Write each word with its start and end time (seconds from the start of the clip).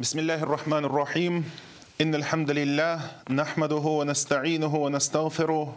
بسم 0.00 0.18
الله 0.18 0.42
الرحمن 0.42 0.84
الرحيم 0.84 1.44
إن 2.00 2.14
الحمد 2.14 2.50
لله 2.50 3.00
نحمده 3.30 3.76
ونستعينه 3.76 4.74
ونستغفره 4.76 5.76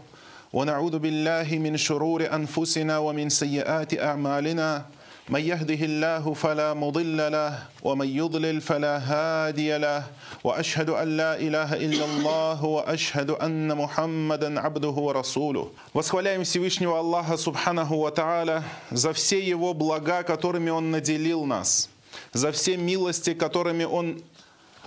ونعوذ 0.54 1.00
بالله 1.00 1.48
من 1.58 1.78
شرور 1.78 2.34
أنفسنا 2.34 2.98
ومن 2.98 3.30
سيئات 3.30 4.00
أعمالنا 4.00 4.86
من 5.30 5.42
يهده 5.42 5.82
الله 5.86 6.34
فلا 6.34 6.74
مضل 6.74 7.32
له 7.32 7.60
ومن 7.84 8.08
يضلل 8.08 8.62
فلا 8.62 8.98
هادي 8.98 9.78
له 9.78 10.04
واشهد 10.44 10.90
ان 10.90 11.18
لا 11.18 11.38
اله 11.38 11.74
الا 11.74 12.06
الله 12.06 12.66
واشهد 12.66 13.30
ان 13.30 13.78
محمدا 13.78 14.60
عبده 14.60 14.90
ورسوله. 14.90 15.70
Восхваляем 15.94 16.44
Всевышнего 16.44 16.98
Аллаха 16.98 17.38
Субханаху 17.38 18.02
Ва 18.02 18.12
Тааля 18.12 18.64
за 18.92 19.14
все 19.14 19.40
Его 19.40 19.74
блага, 19.74 20.24
которыми 20.24 20.72
Он 20.72 20.90
наделил 20.90 21.46
нас, 21.46 21.90
За 22.35 22.53
все 22.53 22.77
милости, 22.77 23.33
которыми 23.33 23.85
Он 23.85 24.23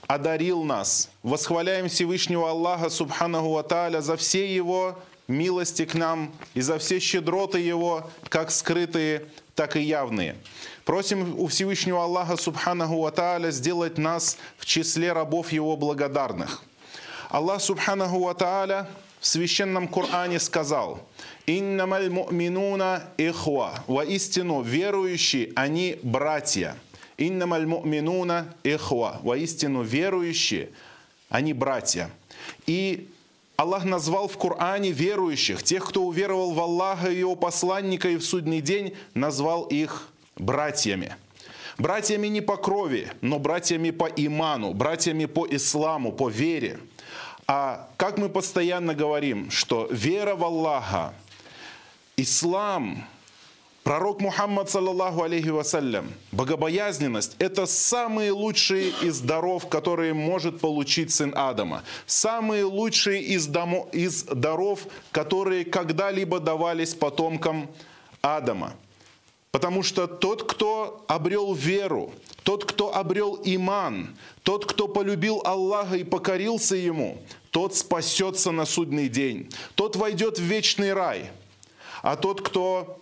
одарил 0.06 0.64
нас. 0.64 1.10
Восхваляем 1.24 1.90
Всевышнего 1.90 2.50
Аллаха 2.50 2.90
Субханаху 2.90 3.50
Ва 3.50 4.02
за 4.02 4.16
все 4.18 4.54
Его 4.54 5.00
милости 5.28 5.86
к 5.86 5.96
нам 5.96 6.32
и 6.54 6.62
за 6.62 6.78
все 6.78 7.00
щедроты 7.00 7.60
Его, 7.60 8.10
как 8.30 8.52
скрытые, 8.52 9.26
так 9.56 9.76
и 9.76 9.82
явные. 9.82 10.36
Просим 10.86 11.38
у 11.40 11.48
Всевышнего 11.48 12.04
Аллаха 12.04 12.38
Субханаху 12.38 13.02
Ва 13.02 13.52
сделать 13.52 13.98
нас 13.98 14.38
в 14.58 14.66
числе 14.66 15.12
рабов 15.14 15.52
Его 15.52 15.76
благодарных. 15.76 16.64
Аллах 17.30 17.62
Субханаху 17.62 18.20
Ва 18.20 18.88
в 19.20 19.28
священном 19.28 19.88
Коране 19.88 20.40
сказал, 20.40 21.00
«Иннамаль 21.46 22.10
му'минуна 22.10 23.04
ихва». 23.18 23.84
Воистину, 23.88 24.62
верующие, 24.62 25.52
они 25.56 26.00
братья. 26.04 26.76
«Иннамаль 27.18 27.66
му'минуна 27.66 28.54
ихва». 28.64 29.20
Воистину, 29.24 29.84
верующие, 29.84 30.70
они 31.30 31.54
братья. 31.54 32.12
И 32.66 33.10
Аллах 33.58 33.86
назвал 33.86 34.28
в 34.28 34.38
Коране 34.38 34.92
верующих, 34.92 35.64
тех, 35.64 35.84
кто 35.84 36.04
уверовал 36.04 36.52
в 36.52 36.60
Аллаха 36.60 37.10
и 37.10 37.18
Его 37.18 37.36
посланника 37.36 38.08
и 38.10 38.18
в 38.18 38.24
судный 38.24 38.62
день, 38.62 38.96
назвал 39.16 39.64
их 39.64 40.10
братьями. 40.36 41.16
Братьями 41.80 42.28
не 42.28 42.42
по 42.42 42.58
крови, 42.58 43.12
но 43.22 43.40
братьями 43.40 43.90
по 43.90 44.06
иману, 44.06 44.74
братьями 44.74 45.26
по 45.26 45.48
исламу, 45.50 46.12
по 46.12 46.30
вере. 46.30 46.80
А 47.48 47.90
как 47.98 48.18
мы 48.18 48.30
постоянно 48.30 48.94
говорим, 48.94 49.50
что 49.50 49.88
вера 49.92 50.36
в 50.36 50.44
Аллаха, 50.44 51.14
ислам, 52.16 53.08
Пророк 53.88 54.20
Мухаммад, 54.20 54.70
саллаллаху 54.70 55.24
алейхи 55.24 55.48
вассалям, 55.48 56.12
богобоязненность– 56.34 57.38
это 57.40 57.66
самые 57.66 58.34
лучшие 58.34 58.90
из 59.02 59.22
даров, 59.22 59.70
которые 59.70 60.14
может 60.14 60.60
получить 60.60 61.14
сын 61.14 61.32
Адама. 61.34 61.84
Самые 62.06 62.66
лучшие 62.66 63.24
из, 63.24 63.48
домо, 63.48 63.88
из 63.94 64.24
даров, 64.24 64.88
которые 65.12 65.64
когда-либо 65.64 66.42
давались 66.42 66.96
потомкам 66.96 67.70
Адама. 68.22 68.74
Потому 69.52 69.84
что 69.84 70.06
тот, 70.06 70.44
кто 70.44 71.06
обрел 71.08 71.54
веру, 71.54 72.12
тот, 72.44 72.66
кто 72.66 72.94
обрел 72.94 73.40
иман, 73.46 74.18
тот, 74.44 74.66
кто 74.66 74.90
полюбил 74.90 75.42
Аллаха 75.46 75.96
и 75.96 76.04
покорился 76.04 76.76
Ему, 76.76 77.22
тот 77.52 77.74
спасется 77.74 78.52
на 78.52 78.66
судный 78.66 79.08
день, 79.08 79.50
тот 79.76 79.96
войдет 79.96 80.40
в 80.40 80.44
вечный 80.44 80.92
рай. 80.92 81.32
А 82.02 82.18
тот, 82.18 82.42
кто 82.42 83.00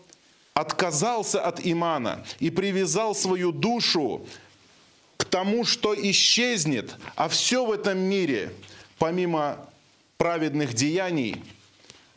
отказался 0.55 1.41
от 1.41 1.59
имана 1.63 2.25
и 2.39 2.49
привязал 2.49 3.13
свою 3.13 3.51
душу 3.51 4.25
к 5.17 5.25
тому, 5.25 5.65
что 5.65 5.93
исчезнет, 5.93 6.95
а 7.15 7.27
все 7.27 7.65
в 7.65 7.71
этом 7.71 7.99
мире, 7.99 8.53
помимо 8.97 9.69
праведных 10.17 10.73
деяний, 10.73 11.43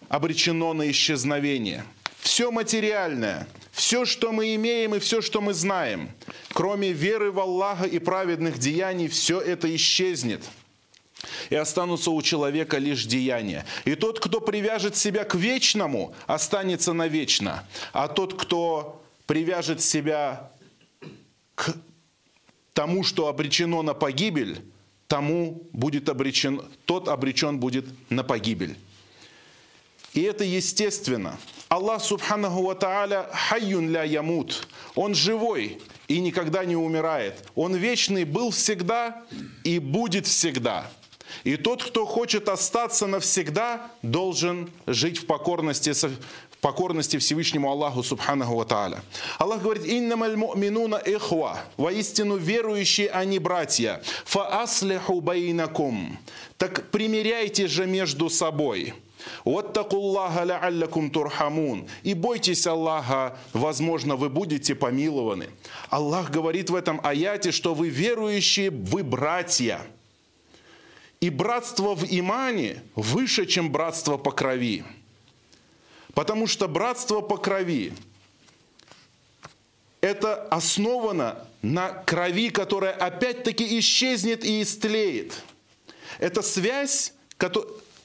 обречено 0.09 0.73
на 0.73 0.89
исчезновение. 0.89 1.85
Все 2.21 2.53
материальное, 2.53 3.49
все, 3.73 4.05
что 4.05 4.31
мы 4.31 4.55
имеем 4.55 4.95
и 4.95 5.01
все, 5.01 5.21
что 5.21 5.41
мы 5.41 5.53
знаем, 5.53 6.09
кроме 6.53 6.93
веры 6.93 7.33
в 7.33 7.41
Аллаха 7.41 7.87
и 7.87 7.99
праведных 7.99 8.59
деяний, 8.59 9.09
все 9.09 9.41
это 9.41 9.75
исчезнет– 9.75 10.43
и 11.51 11.55
останутся 11.55 12.11
у 12.11 12.23
человека 12.23 12.79
лишь 12.79 13.05
деяния. 13.05 13.65
И 13.85 13.95
тот, 13.95 14.21
кто 14.21 14.41
привяжет 14.41 14.97
себя 14.97 15.25
к 15.25 15.35
вечному, 15.35 16.15
останется 16.27 16.93
навечно. 16.93 17.65
А 17.93 18.09
тот, 18.09 18.41
кто 18.41 19.03
привяжет 19.27 19.83
себя 19.83 20.51
к 21.55 21.75
тому, 22.73 23.03
что 23.03 23.29
обречено 23.29 23.83
на 23.83 23.95
погибель, 23.95 24.63
тому 25.09 25.63
будет 25.73 26.09
обречен, 26.09 26.63
тот 26.85 27.09
обречен 27.09 27.59
будет 27.59 27.87
на 28.11 28.23
погибель. 28.23 28.77
И 30.15 30.23
это 30.23 30.45
естественно. 30.45 31.39
Аллах 31.69 32.03
Субханаху 32.03 32.63
Ва 32.63 32.75
Тааля 32.75 33.29
хайюн 33.33 33.91
ля 33.91 34.05
ямут. 34.05 34.67
Он 34.95 35.15
живой 35.15 35.81
и 36.07 36.21
никогда 36.21 36.65
не 36.65 36.77
умирает. 36.77 37.45
Он 37.55 37.75
вечный 37.75 38.25
был 38.25 38.51
всегда 38.51 39.23
и 39.65 39.79
будет 39.79 40.27
всегда. 40.27 40.91
И 41.49 41.57
тот, 41.57 41.83
кто 41.83 42.05
хочет 42.05 42.47
остаться 42.51 43.07
навсегда, 43.07 43.91
должен 44.03 44.71
жить 44.87 45.17
в 45.17 45.25
покорности, 45.25 45.95
в 45.95 46.59
покорности 46.61 47.17
Всевышнему 47.17 47.71
Аллаху 47.71 48.03
Субханаху 48.03 48.55
Ва 48.55 48.67
Тааля. 48.67 49.03
Аллах 49.39 49.63
говорит, 49.63 49.85
«Иннамаль 49.87 50.37
му'минуна 50.37 50.97
ихва». 50.97 51.59
Воистину 51.79 52.37
верующие 52.37 53.09
они 53.09 53.39
братья. 53.39 54.03
«Фа 54.27 54.61
аслиху 54.63 55.23
байнакум». 55.23 56.19
Так 56.59 56.91
примиряйте 56.91 57.67
же 57.67 57.87
между 57.87 58.29
собой. 58.29 58.93
«Ваттакуллаха 59.47 60.43
ла'аллакум 60.43 61.09
турхамун» 61.09 61.89
и 62.03 62.13
бойтесь 62.13 62.67
Аллаха, 62.67 63.39
возможно, 63.55 64.17
вы 64.17 64.29
будете 64.29 64.75
помилованы. 64.75 65.47
Аллах 65.89 66.31
говорит 66.31 66.69
в 66.69 66.75
этом 66.75 67.01
аяте, 67.03 67.53
что 67.53 67.73
вы 67.73 67.89
верующие, 67.89 68.69
вы 68.69 69.03
братья– 69.03 69.81
и 71.21 71.31
братство 71.31 71.95
в 71.95 72.05
имане 72.05 72.83
выше, 72.95 73.47
чем 73.47 73.71
братство 73.71 74.17
по 74.17 74.31
крови. 74.31 74.85
Потому 76.15 76.47
что 76.47 76.69
братство 76.69 77.21
по 77.21 77.37
крови 77.37 77.93
это 80.01 80.43
основано 80.45 81.47
на 81.61 81.89
крови, 81.91 82.51
которая 82.51 82.93
опять-таки 82.93 83.79
исчезнет 83.81 84.45
и 84.45 84.63
истлеет. 84.63 85.43
Это 86.21 86.43
связь, 86.43 87.15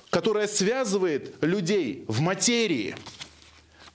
которая 0.10 0.48
связывает 0.48 1.36
людей 1.44 2.04
в 2.08 2.20
материи. 2.20 2.96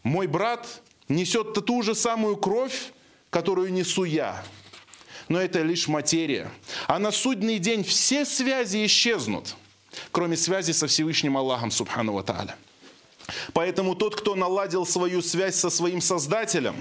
Мой 0.04 0.28
брат 0.28 0.80
несет 1.08 1.54
ту 1.54 1.82
же 1.82 1.94
самую 1.94 2.36
кровь, 2.36 2.92
которую 3.30 3.72
несу 3.72 4.04
я– 4.04 4.44
но 5.28 5.40
это 5.40 5.62
лишь 5.62 5.88
материя. 5.88 6.50
А 6.86 6.98
на 6.98 7.10
судный 7.12 7.58
день 7.58 7.84
все 7.84 8.24
связи 8.24 8.84
исчезнут, 8.86 9.56
кроме 10.10 10.36
связи 10.36 10.72
со 10.72 10.86
Всевышним 10.86 11.36
Аллахом, 11.36 11.70
Субхану 11.70 12.14
Ва 12.14 12.22
Тааля. 12.22 12.56
Поэтому 13.52 13.94
тот, 13.94 14.16
кто 14.16 14.34
наладил 14.34 14.86
свою 14.86 15.20
связь 15.20 15.56
со 15.56 15.68
своим 15.68 16.00
Создателем, 16.00 16.76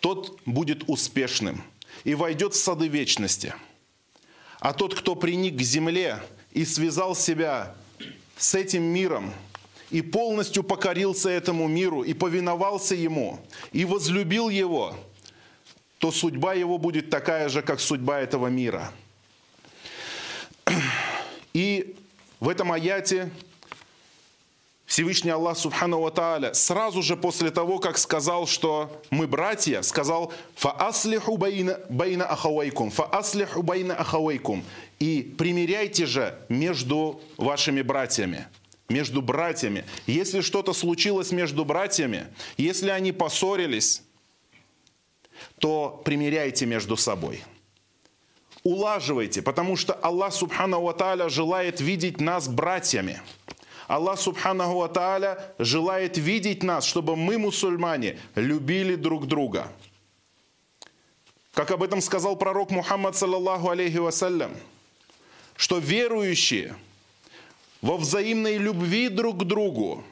тот 0.00 0.40
будет 0.46 0.84
успешным 0.88 1.62
и 2.02 2.14
войдет 2.14 2.54
в 2.54 2.58
сады 2.58 2.88
вечности. 2.88 3.54
А 4.58 4.72
тот, 4.72 4.94
кто 4.94 5.14
приник 5.14 5.56
к 5.56 5.62
земле 5.62 6.20
и 6.50 6.64
связал 6.64 7.14
себя 7.14 7.74
с 8.36 8.54
этим 8.54 8.82
миром, 8.82 9.32
и 9.90 10.02
полностью 10.02 10.64
покорился 10.64 11.28
этому 11.28 11.68
миру, 11.68 12.02
и 12.02 12.14
повиновался 12.14 12.94
ему, 12.94 13.38
и 13.72 13.84
возлюбил 13.84 14.48
его– 14.48 14.96
то 16.02 16.10
судьба 16.10 16.54
его 16.54 16.78
будет 16.78 17.10
такая 17.10 17.48
же, 17.48 17.62
как 17.62 17.78
судьба 17.78 18.18
этого 18.18 18.48
мира. 18.48 18.92
И 21.54 21.94
в 22.40 22.48
этом 22.48 22.72
аяте 22.72 23.30
Всевышний 24.84 25.30
Аллах 25.30 25.56
Субхану 25.56 26.10
Тааля 26.10 26.54
сразу 26.54 27.02
же 27.02 27.16
после 27.16 27.52
того, 27.52 27.78
как 27.78 27.98
сказал, 27.98 28.48
что 28.48 29.00
мы 29.10 29.28
братья, 29.28 29.80
сказал 29.82 30.32
«Фааслиху 30.56 31.36
байна, 31.36 31.78
байна 31.88 32.24
ахавайкум», 32.24 32.90
«Фааслиху 32.90 33.62
байна 33.62 33.94
ахавайкум» 33.94 34.64
и 34.98 35.22
примиряйте 35.38 36.06
же 36.06 36.36
между 36.48 37.20
вашими 37.36 37.80
братьями 37.80 38.48
между 38.88 39.22
братьями. 39.22 39.84
Если 40.06 40.42
что-то 40.42 40.74
случилось 40.74 41.30
между 41.30 41.64
братьями, 41.64 42.26
если 42.58 42.90
они 42.90 43.12
поссорились, 43.12 44.02
то 45.58 46.00
примиряйте 46.04 46.66
между 46.66 46.96
собой. 46.96 47.42
Улаживайте, 48.64 49.42
потому 49.42 49.76
что 49.76 49.92
Аллах 49.92 50.32
Субханаху 50.32 50.84
Ва 50.84 51.28
желает 51.28 51.80
видеть 51.80 52.20
нас 52.20 52.48
братьями. 52.48 53.20
Аллах 53.88 54.20
Субханаху 54.20 54.78
Ва 54.78 55.54
желает 55.58 56.16
видеть 56.16 56.62
нас, 56.62 56.84
чтобы 56.84 57.16
мы, 57.16 57.38
мусульмане, 57.38 58.18
любили 58.36 58.94
друг 58.94 59.26
друга. 59.26 59.66
как 61.54 61.70
об 61.72 61.82
этом 61.82 62.00
сказал 62.00 62.36
пророк 62.36 62.70
Мухаммад, 62.70 63.16
саллаллаху 63.16 63.68
алейхи 63.68 63.98
вассалям, 63.98 64.52
что 65.56 65.78
верующие 65.78 66.76
во 67.82 67.96
взаимной 67.96 68.58
любви 68.58 69.08
друг 69.08 69.40
к 69.40 69.44
другу, 69.44 70.04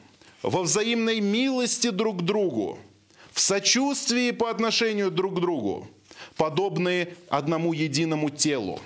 во 0.43 0.63
взаимной 0.63 1.21
милости 1.21 1.91
друг 1.91 2.19
к 2.19 2.23
другу, 2.23 2.79
в 3.33 3.41
сочувствии 3.41 4.31
по 4.31 4.51
отношению 4.51 5.11
друг 5.11 5.37
к 5.37 5.41
другу, 5.41 5.89
подобны 6.37 7.15
одному 7.29 7.73
единому 7.73 8.31
телу. 8.31 8.81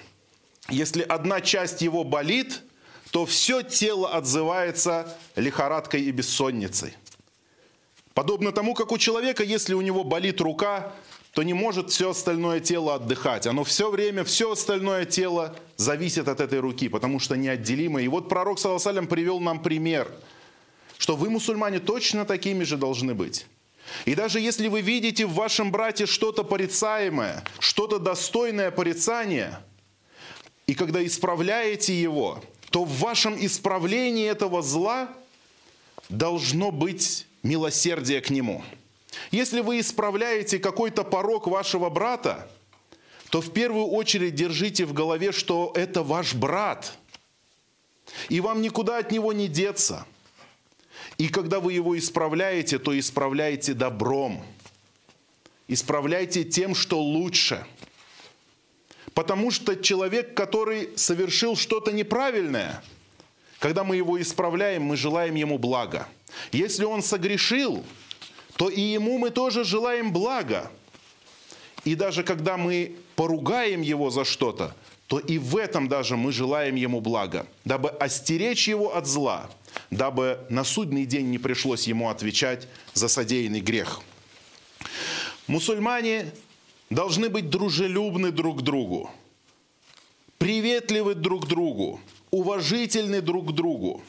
Если 0.69 1.03
одна 1.03 1.41
часть 1.41 1.83
его 1.83 2.05
болит, 2.05 2.63
то 3.11 3.27
все 3.27 3.63
тело 3.63 4.13
отзывается 4.13 5.17
лихорадкой 5.37 6.03
и 6.03 6.11
бессонницей. 6.11 6.95
Подобно 8.15 8.53
тому, 8.53 8.75
как 8.75 8.93
у 8.93 8.99
человека, 8.99 9.43
если 9.43 9.75
у 9.75 9.81
него 9.81 10.05
болит 10.05 10.41
рука, 10.41 10.93
то 11.33 11.43
не 11.43 11.53
может 11.53 11.91
все 11.91 12.11
остальное 12.11 12.61
тело 12.61 12.95
отдыхать. 12.95 13.47
Оно 13.47 13.65
все 13.65 13.91
время, 13.91 14.23
все 14.23 14.53
остальное 14.53 15.05
тело 15.05 15.57
зависит 15.77 16.29
от 16.29 16.41
этой 16.41 16.61
руки, 16.61 16.89
потому 16.89 17.19
что 17.19 17.37
неотделимо. 17.37 18.01
И 18.01 18.09
вот 18.09 18.29
пророк, 18.29 18.61
саллаху 18.61 19.07
привел 19.07 19.41
нам 19.41 19.61
пример, 19.61 20.09
что 20.97 21.17
вы, 21.17 21.31
мусульмане, 21.31 21.81
точно 21.81 22.25
такими 22.25 22.63
же 22.63 22.77
должны 22.77 23.15
быть. 23.15 23.47
И 24.05 24.15
даже 24.15 24.41
если 24.41 24.69
вы 24.69 24.81
видите 24.81 25.27
в 25.27 25.35
вашем 25.35 25.71
брате 25.71 26.07
что-то 26.07 26.45
порицаемое, 26.45 27.45
что-то 27.59 27.99
достойное 27.99 28.71
порицания, 28.71 29.61
и 30.67 30.75
когда 30.75 31.05
исправляете 31.05 32.01
его, 32.01 32.43
то 32.71 32.85
в 32.85 32.99
вашем 32.99 33.37
исправлении 33.39 34.27
этого 34.27 34.63
зла 34.63 35.09
должно 36.09 36.71
быть 36.71 37.27
милосердие 37.43 38.21
к 38.21 38.31
нему. 38.31 38.65
Если 39.31 39.61
вы 39.61 39.81
исправляете 39.81 40.59
какой-то 40.59 41.05
порог 41.05 41.47
вашего 41.47 41.89
брата, 41.91 42.51
то 43.31 43.41
в 43.41 43.53
первую 43.53 43.87
очередь 43.87 44.35
держите 44.35 44.85
в 44.85 44.93
голове, 44.93 45.33
что 45.33 45.73
это 45.75 46.03
ваш 46.03 46.35
брат. 46.35 46.97
И 48.29 48.41
вам 48.41 48.63
никуда 48.63 48.99
от 48.99 49.11
него 49.13 49.33
не 49.33 49.49
деться. 49.49 50.07
И 51.19 51.29
когда 51.29 51.61
вы 51.61 51.73
его 51.75 51.97
исправляете, 51.97 52.79
то 52.79 52.99
исправляйте 52.99 53.75
добром. 53.75 54.45
Исправляйте 55.69 56.45
тем, 56.45 56.75
что 56.75 57.01
лучше. 57.01 57.65
Потому 59.15 59.51
что 59.51 59.77
человек, 59.77 60.35
который 60.35 60.91
совершил 60.97 61.57
что-то 61.57 61.93
неправильное, 61.93 62.83
когда 63.61 63.85
мы 63.85 63.97
его 63.97 64.21
исправляем, 64.21 64.83
мы 64.83 64.97
желаем 64.97 65.37
ему 65.37 65.57
блага. 65.59 66.09
Если 66.51 66.85
он 66.85 67.03
согрешил, 67.03 67.85
то 68.57 68.69
и 68.69 68.81
ему 68.81 69.19
мы 69.19 69.31
тоже 69.31 69.65
желаем 69.65 70.13
блага. 70.13 70.71
И 71.85 71.95
даже 71.95 72.25
когда 72.25 72.57
мы 72.57 72.97
поругаем 73.15 73.83
его 73.83 74.11
за 74.11 74.25
что-то, 74.25 74.75
то 75.07 75.19
и 75.19 75.39
в 75.39 75.57
этом 75.57 75.89
даже 75.89 76.17
мы 76.17 76.33
желаем 76.33 76.77
ему 76.77 77.01
блага, 77.01 77.47
дабы 77.65 77.91
остеречь 77.91 78.69
его 78.69 78.97
от 78.97 79.07
зла, 79.07 79.51
дабы 79.91 80.41
на 80.49 80.65
судный 80.65 81.05
день 81.05 81.31
не 81.31 81.39
пришлось 81.39 81.87
ему 81.87 82.09
отвечать 82.09 82.69
за 82.95 83.09
содеянный 83.09 83.61
грех. 83.61 84.01
Мусульмане 85.47 86.33
должны 86.89 87.29
быть 87.29 87.51
дружелюбны 87.51 88.31
друг 88.31 88.61
к 88.61 88.63
другу, 88.63 89.11
приветливы 90.39 91.15
друг 91.15 91.45
к 91.45 91.49
другу, 91.49 92.01
уважительны 92.31 93.21
друг 93.21 93.51
к 93.51 93.53
другу. 93.53 94.03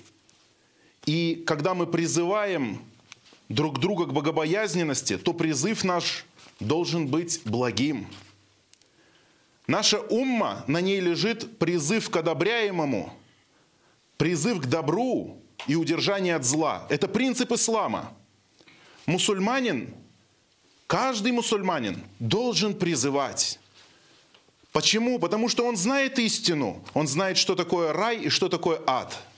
И 1.05 1.43
когда 1.45 1.73
мы 1.73 1.85
призываем 1.87 2.81
друг 3.49 3.79
друга 3.79 4.05
к 4.05 4.13
богобоязненности, 4.13 5.17
то 5.17 5.33
призыв 5.33 5.83
наш 5.83 6.25
должен 6.59 7.07
быть 7.07 7.41
благим. 7.45 8.07
Наша 9.67 9.99
умма, 9.99 10.63
на 10.67 10.79
ней 10.81 10.99
лежит 10.99 11.57
призыв 11.57 12.09
к 12.09 12.17
одобряемому, 12.17 13.11
призыв 14.17 14.61
к 14.61 14.65
добру 14.65 15.41
и 15.67 15.75
удержание 15.75 16.35
от 16.35 16.43
зла. 16.43 16.85
Это 16.89 17.07
принцип 17.07 17.51
ислама. 17.51 18.13
Мусульманин, 19.05 19.93
каждый 20.87 21.31
мусульманин 21.31 22.03
должен 22.19 22.73
призывать. 22.73 23.59
Почему? 24.71 25.19
Потому 25.19 25.49
что 25.49 25.65
он 25.65 25.77
знает 25.77 26.19
истину, 26.19 26.83
он 26.93 27.07
знает, 27.07 27.37
что 27.37 27.55
такое 27.55 27.93
рай 27.93 28.17
и 28.17 28.29
что 28.29 28.49
такое 28.49 28.81
ад– 28.85 29.17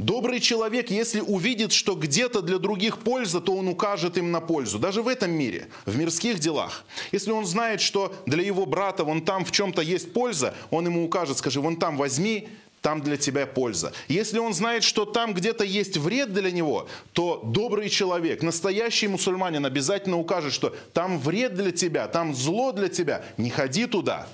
Добрый 0.00 0.40
человек, 0.40 0.90
если 0.90 1.20
увидит, 1.20 1.72
что 1.72 1.94
где-то 1.94 2.40
для 2.40 2.58
других 2.58 3.00
польза, 3.00 3.38
то 3.38 3.54
он 3.54 3.68
укажет 3.68 4.16
им 4.16 4.30
на 4.30 4.40
пользу. 4.40 4.78
Даже 4.78 5.02
в 5.02 5.08
этом 5.08 5.30
мире, 5.30 5.68
в 5.84 5.94
мирских 5.94 6.38
делах. 6.38 6.86
Если 7.12 7.30
он 7.30 7.44
знает, 7.44 7.82
что 7.82 8.14
для 8.24 8.42
его 8.42 8.64
брата 8.64 9.04
вон 9.04 9.20
там 9.20 9.44
в 9.44 9.52
чем-то 9.52 9.82
есть 9.82 10.14
польза, 10.14 10.54
он 10.70 10.86
ему 10.86 11.04
укажет, 11.04 11.36
скажи, 11.36 11.60
вон 11.60 11.76
там 11.76 11.98
возьми, 11.98 12.48
там 12.80 13.02
для 13.02 13.18
тебя 13.18 13.46
польза. 13.46 13.92
Если 14.08 14.38
он 14.38 14.54
знает, 14.54 14.84
что 14.84 15.04
там 15.04 15.34
где-то 15.34 15.64
есть 15.64 15.98
вред 15.98 16.32
для 16.32 16.50
него, 16.50 16.88
то 17.12 17.42
добрый 17.44 17.90
человек, 17.90 18.42
настоящий 18.42 19.06
мусульманин 19.06 19.66
обязательно 19.66 20.18
укажет, 20.18 20.54
что 20.54 20.74
там 20.94 21.18
вред 21.18 21.52
для 21.56 21.72
тебя, 21.72 22.08
там 22.08 22.34
зло 22.34 22.72
для 22.72 22.88
тебя, 22.88 23.22
не 23.36 23.50
ходи 23.50 23.84
туда. 23.84 24.28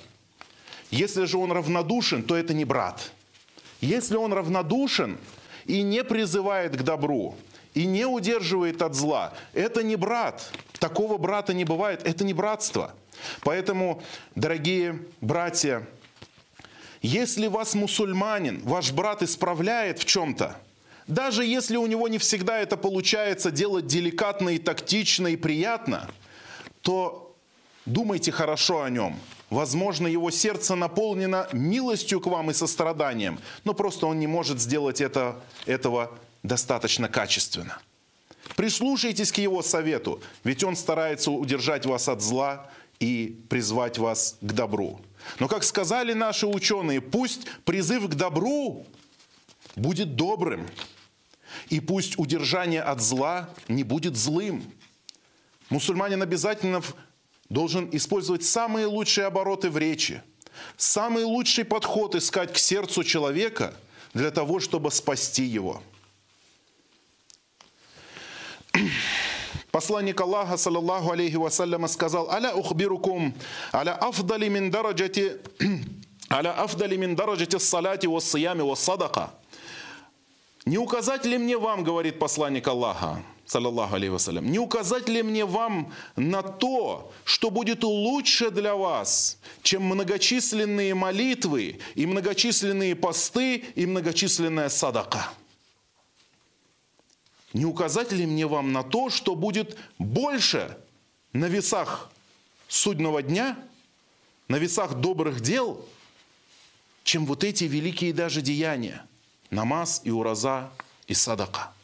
Если 0.91 1.25
же 1.25 1.37
он 1.37 1.51
равнодушен, 1.51 2.23
то 2.23 2.37
это 2.37 2.53
не 2.53 2.63
брат. 2.63 3.11
Если 3.81 4.15
он 4.15 4.31
равнодушен, 4.31 5.17
и 5.67 5.81
не 5.81 6.03
призывает 6.03 6.75
к 6.75 6.81
добру, 6.81 7.35
и 7.73 7.85
не 7.85 8.05
удерживает 8.05 8.81
от 8.81 8.95
зла, 8.95 9.33
это 9.53 9.83
не 9.83 9.95
брат. 9.95 10.49
Такого 10.79 11.17
брата 11.17 11.53
не 11.53 11.65
бывает, 11.65 12.01
это 12.05 12.23
не 12.23 12.33
братство. 12.33 12.93
Поэтому, 13.41 14.01
дорогие 14.35 14.99
братья, 15.21 15.87
если 17.01 17.47
вас 17.47 17.75
мусульманин, 17.75 18.61
ваш 18.63 18.91
брат 18.91 19.21
исправляет 19.21 19.99
в 19.99 20.05
чем-то, 20.05 20.57
даже 21.07 21.45
если 21.45 21.77
у 21.77 21.87
него 21.87 22.07
не 22.07 22.17
всегда 22.17 22.59
это 22.59 22.75
получается 22.75 23.49
делать 23.49 23.87
деликатно 23.87 24.49
и 24.49 24.57
тактично 24.57 25.27
и 25.27 25.35
приятно, 25.35 26.09
то 26.81 27.33
думайте 27.85 28.31
хорошо 28.31 28.83
о 28.83 28.89
нем. 28.89 29.17
Возможно, 29.49 30.07
его 30.07 30.29
сердце 30.29 30.75
наполнено 30.75 31.47
милостью 31.53 32.19
к 32.19 32.27
вам 32.27 32.51
и 32.51 32.53
состраданием, 32.53 33.39
но 33.63 33.73
просто 33.73 34.05
он 34.05 34.19
не 34.19 34.27
может 34.27 34.59
сделать 34.59 34.99
это, 34.99 35.39
этого 35.65 36.11
достаточно 36.43 37.07
качественно. 37.07 37.79
Прислушайтесь 38.55 39.31
к 39.31 39.37
его 39.37 39.61
совету, 39.61 40.21
ведь 40.43 40.63
он 40.63 40.75
старается 40.75 41.31
удержать 41.31 41.85
вас 41.85 42.09
от 42.09 42.21
зла 42.21 42.69
и 42.99 43.39
призвать 43.49 43.97
вас 43.97 44.37
к 44.41 44.51
добру. 44.51 44.99
Но, 45.39 45.47
как 45.47 45.63
сказали 45.63 46.13
наши 46.13 46.47
ученые, 46.47 47.01
пусть 47.01 47.47
призыв 47.65 48.09
к 48.09 48.15
добру 48.15 48.85
будет 49.75 50.15
добрым, 50.15 50.67
и 51.69 51.79
пусть 51.79 52.17
удержание 52.17 52.81
от 52.81 53.01
зла 53.01 53.49
не 53.67 53.83
будет 53.83 54.15
злым. 54.15 54.63
Мусульманин 55.69 56.21
обязательно 56.21 56.81
должен 57.49 57.89
использовать 57.91 58.43
самые 58.43 58.85
лучшие 58.85 59.27
обороты 59.27 59.69
в 59.69 59.77
речи, 59.77 60.21
самый 60.75 61.23
лучший 61.23 61.65
подход 61.65 62.15
искать 62.15 62.53
к 62.53 62.57
сердцу 62.57 63.03
человека 63.03 63.73
для 64.13 64.31
того, 64.31 64.59
чтобы 64.59 64.91
спасти 64.91 65.43
его. 65.43 65.81
Посланник 69.71 70.19
Аллаха, 70.19 70.57
саллаллаху 70.57 71.11
алейхи 71.11 71.35
вассаляма, 71.35 71.87
сказал, 71.87 72.31
«Аля 72.31 72.53
ухбирукум, 72.53 73.33
аля 73.73 73.95
афдали 73.95 74.47
мин 74.47 74.71
дараджати, 74.71 75.37
аля 76.31 76.53
афдали 76.59 76.95
мин 76.95 77.15
дараджати 77.15 77.59
салати 77.59 78.07
ва 78.07 78.19
сиями 78.19 78.61
ва 78.61 78.75
садака». 78.75 79.31
Не 80.65 80.77
указать 80.77 81.25
ли 81.25 81.37
мне 81.37 81.57
вам, 81.57 81.83
говорит 81.83 82.19
посланник 82.19 82.67
Аллаха, 82.67 83.23
саллаллаху 83.47 83.95
алейhi 83.95 84.09
вассалям, 84.09 84.51
не 84.51 84.59
указать 84.59 85.07
ли 85.07 85.23
мне 85.23 85.45
вам 85.45 85.93
на 86.17 86.43
то, 86.43 87.11
что 87.23 87.49
будет 87.49 87.83
лучше 87.83 88.51
для 88.51 88.75
вас, 88.75 89.37
чем 89.63 89.83
многочисленные 89.83 90.93
молитвы 90.93 91.79
и 91.95 92.05
многочисленные 92.05 92.95
посты 92.95 93.63
и 93.75 93.85
многочисленная 93.85 94.67
садака? 94.67 95.31
Не 97.53 97.65
указать 97.65 98.11
ли 98.11 98.25
мне 98.25 98.45
вам 98.45 98.73
на 98.73 98.83
то, 98.83 99.09
что 99.09 99.33
будет 99.33 99.77
больше 99.97 100.77
на 101.31 101.45
весах 101.45 102.11
судного 102.67 103.23
дня, 103.23 103.57
на 104.49 104.57
весах 104.57 104.95
добрых 104.95 105.39
дел, 105.39 105.83
чем 107.05 107.25
вот 107.25 107.45
эти 107.45 107.63
великие 107.63 108.11
даже 108.11 108.41
деяния– 108.41 109.05
намаз 109.49 110.01
и 110.03 110.11
ураза 110.11 110.69
и 111.07 111.13
садака– 111.13 111.71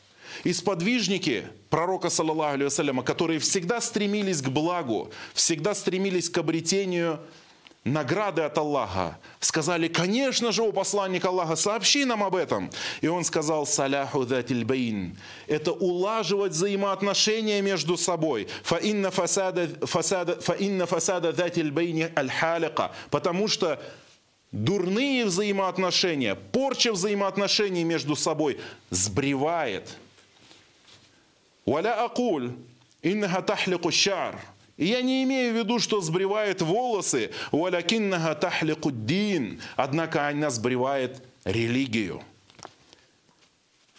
и 0.43 0.53
сподвижники 0.53 1.47
пророка, 1.69 2.09
саллаллаху 2.09 2.55
алейhi 2.55 3.03
которые 3.03 3.39
всегда 3.39 3.81
стремились 3.81 4.41
к 4.41 4.49
благу, 4.49 5.11
всегда 5.33 5.73
стремились 5.75 6.29
к 6.29 6.37
обретению 6.37 7.19
награды 7.83 8.43
от 8.43 8.57
Аллаха, 8.57 9.19
сказали, 9.39 9.87
конечно 9.87 10.51
же, 10.51 10.63
о 10.63 10.71
посланник 10.71 11.25
Аллаха, 11.25 11.55
сообщи 11.55 12.05
нам 12.05 12.23
об 12.23 12.35
этом. 12.35 12.69
И 13.01 13.07
он 13.07 13.23
сказал, 13.23 13.65
саляху 13.65 14.25
бейн. 14.25 15.17
Это 15.47 15.71
улаживать 15.71 16.53
взаимоотношения 16.53 17.61
между 17.61 17.97
собой. 17.97 18.47
Фаинна 18.63 19.11
фасада, 19.11 19.67
фасада, 19.85 20.39
фаинна 20.39 20.85
фасада 20.85 21.33
бейни 21.71 22.09
аль 22.15 22.31
Потому 23.09 23.47
что 23.47 23.81
дурные 24.51 25.25
взаимоотношения, 25.25 26.35
порча 26.35 26.93
взаимоотношений 26.93 27.83
между 27.83 28.15
собой 28.15 28.59
сбривает. 28.89 29.97
Валя 31.65 32.03
акуль, 32.03 32.51
иннаха 33.01 33.41
тахлику 33.41 33.91
шар. 33.91 34.39
Я 34.77 35.01
не 35.01 35.23
имею 35.23 35.53
в 35.53 35.57
виду, 35.57 35.79
что 35.79 36.01
сбривает 36.01 36.61
волосы, 36.61 37.31
валякиннаха 37.51 38.35
тахлику 38.35 38.91
дин, 38.91 39.61
однако 39.75 40.27
она 40.27 40.49
сбривает 40.49 41.23
религию. 41.45 42.21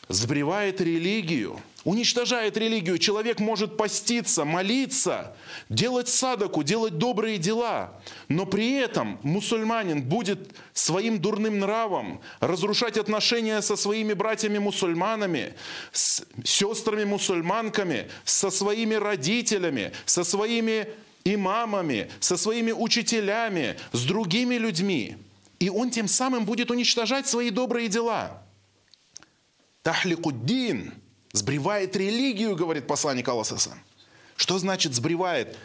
Сбривает 0.08 0.80
религию– 0.80 1.60
уничтожает 1.84 2.56
религию. 2.56 2.98
Человек 2.98 3.38
может 3.38 3.76
поститься, 3.76 4.44
молиться, 4.44 5.36
делать 5.68 6.08
садаку, 6.08 6.62
делать 6.62 6.98
добрые 6.98 7.38
дела, 7.38 8.00
но 8.28 8.46
при 8.46 8.72
этом 8.72 9.18
мусульманин 9.22 10.02
будет 10.02 10.50
своим 10.72 11.18
дурным 11.20 11.60
нравом 11.60 12.20
разрушать 12.40 12.96
отношения 12.96 13.60
со 13.62 13.76
своими 13.76 14.14
братьями-мусульманами, 14.14 15.54
с 15.92 16.24
сестрами-мусульманками, 16.42 18.08
со 18.24 18.50
своими 18.50 18.94
родителями, 18.94 19.92
со 20.06 20.24
своими 20.24 20.88
имамами, 21.24 22.10
со 22.20 22.36
своими 22.36 22.72
учителями, 22.72 23.76
с 23.92 24.04
другими 24.04 24.56
людьми. 24.56 25.16
И 25.58 25.70
он 25.70 25.90
тем 25.90 26.08
самым 26.08 26.44
будет 26.44 26.70
уничтожать 26.70 27.26
свои 27.26 27.50
добрые 27.50 27.88
дела. 27.88 28.43
Тахликуддин– 29.84 30.94
Сбривает 31.34 31.96
религию, 31.96 32.54
говорит 32.54 32.86
посланник 32.86 33.28
Аллаха. 33.28 33.56
Что 34.36 34.58
значит 34.60 34.94
сбривает? 34.94 35.58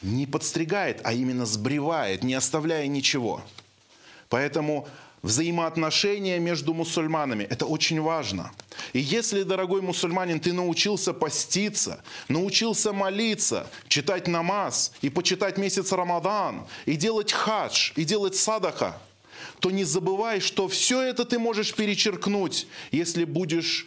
Не 0.00 0.24
подстригает, 0.26 1.02
а 1.04 1.12
именно 1.12 1.44
сбривает, 1.44 2.24
не 2.24 2.32
оставляя 2.32 2.86
ничего. 2.86 3.42
Поэтому 4.30 4.88
взаимоотношения 5.20 6.38
между 6.38 6.72
мусульманами– 6.72 7.44
это 7.50 7.66
очень 7.66 8.00
важно. 8.00 8.50
И 8.94 8.98
если, 8.98 9.42
дорогой 9.42 9.82
мусульманин, 9.82 10.40
ты 10.40 10.54
научился 10.54 11.12
поститься, 11.12 12.02
научился 12.28 12.94
молиться, 12.94 13.66
читать 13.88 14.26
намаз 14.26 14.92
и 15.02 15.10
почитать 15.10 15.58
месяц 15.58 15.92
Рамадан, 15.92 16.66
и 16.86 16.96
делать 16.96 17.30
хадж, 17.30 17.92
и 17.94 18.04
делать 18.04 18.36
садаха, 18.36 18.98
то 19.60 19.70
не 19.70 19.84
забывай, 19.84 20.40
что 20.40 20.68
все 20.68 21.02
это 21.02 21.24
ты 21.24 21.38
можешь 21.38 21.74
перечеркнуть, 21.74 22.66
если 22.90 23.24
будешь 23.24 23.86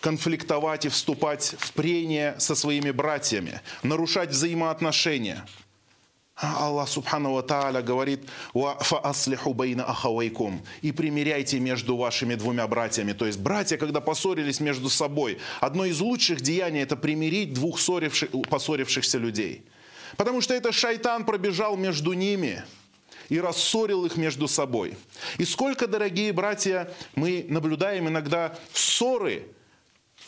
конфликтовать 0.00 0.84
и 0.84 0.88
вступать 0.88 1.54
в 1.58 1.72
прения 1.72 2.36
со 2.38 2.54
своими 2.54 2.90
братьями, 2.90 3.60
нарушать 3.82 4.30
взаимоотношения. 4.30 5.44
А 6.40 6.66
Аллах 6.66 6.88
Субхану 6.88 7.32
Ва 7.34 7.42
Тааля 7.42 7.82
говорит, 7.82 8.28
«Фааслиху 8.54 9.54
бейна 9.54 9.84
ахавайкум» 9.84 10.62
и 10.82 10.92
примиряйте 10.92 11.58
между 11.58 11.96
вашими 11.96 12.36
двумя 12.36 12.68
братьями. 12.68 13.12
То 13.12 13.26
есть 13.26 13.40
братья, 13.40 13.76
когда 13.76 14.00
поссорились 14.00 14.60
между 14.60 14.88
собой, 14.88 15.38
одно 15.60 15.84
из 15.84 15.98
лучших 15.98 16.40
деяний– 16.40 16.80
это 16.82 16.96
примирить 16.96 17.54
двух 17.54 17.80
поссорившихся 18.48 19.18
людей. 19.18 19.64
Потому 20.16 20.40
что 20.40 20.54
это 20.54 20.70
шайтан 20.70 21.24
пробежал 21.24 21.76
между 21.76 22.12
ними 22.12 22.62
и 23.28 23.40
рассорил 23.40 24.04
их 24.04 24.16
между 24.16 24.48
собой. 24.48 24.96
И 25.38 25.44
сколько, 25.44 25.86
дорогие 25.86 26.32
братья, 26.32 26.92
мы 27.14 27.46
наблюдаем 27.48 28.08
иногда 28.08 28.58
ссоры– 28.72 29.46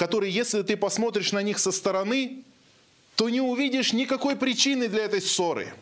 которые, 0.01 0.33
если 0.33 0.63
ты 0.63 0.79
посмотришь 0.79 1.33
на 1.33 1.43
них 1.43 1.59
со 1.59 1.73
стороны, 1.73 2.45
то 3.17 3.29
не 3.29 3.43
увидишь 3.43 3.93
никакой 3.93 4.35
причины 4.35 4.89
для 4.89 5.05
этой 5.05 5.21
ссоры. 5.21 5.75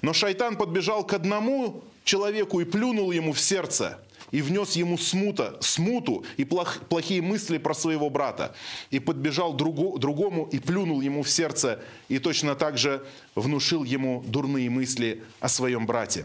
Но 0.00 0.14
шайтан 0.14 0.56
подбежал 0.56 1.04
к 1.04 1.12
одному 1.12 1.84
человеку 2.02 2.60
и 2.60 2.64
плюнул 2.64 3.12
ему 3.12 3.34
в 3.34 3.38
сердце, 3.38 4.00
и 4.30 4.40
внес 4.40 4.76
ему 4.76 4.96
смута, 4.96 5.58
смуту 5.60 6.24
и 6.38 6.44
плох, 6.44 6.78
плохие 6.88 7.20
мысли 7.20 7.58
про 7.58 7.74
своего 7.74 8.08
брата. 8.08 8.54
И 8.90 8.98
подбежал 8.98 9.52
другу, 9.52 9.98
другому 9.98 10.48
и 10.50 10.58
плюнул 10.58 11.02
ему 11.02 11.22
в 11.22 11.28
сердце, 11.28 11.82
и 12.08 12.18
точно 12.18 12.54
так 12.54 12.78
же 12.78 13.04
внушил 13.34 13.84
ему 13.84 14.24
дурные 14.26 14.70
мысли 14.70 15.22
о 15.38 15.50
своем 15.50 15.86
брате. 15.86 16.24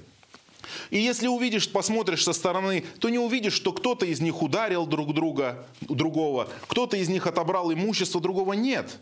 И 0.89 0.99
если 0.99 1.27
увидишь, 1.27 1.69
посмотришь 1.69 2.23
со 2.23 2.33
стороны, 2.33 2.83
то 2.99 3.09
не 3.09 3.19
увидишь, 3.19 3.53
что 3.53 3.73
кто-то 3.73 4.05
из 4.05 4.21
них 4.21 4.41
ударил 4.41 4.85
друг 4.85 5.13
друга, 5.13 5.65
другого, 5.81 6.49
кто-то 6.67 6.97
из 6.97 7.09
них 7.09 7.27
отобрал 7.27 7.73
имущество 7.73 8.21
другого. 8.21 8.53
Нет. 8.53 8.97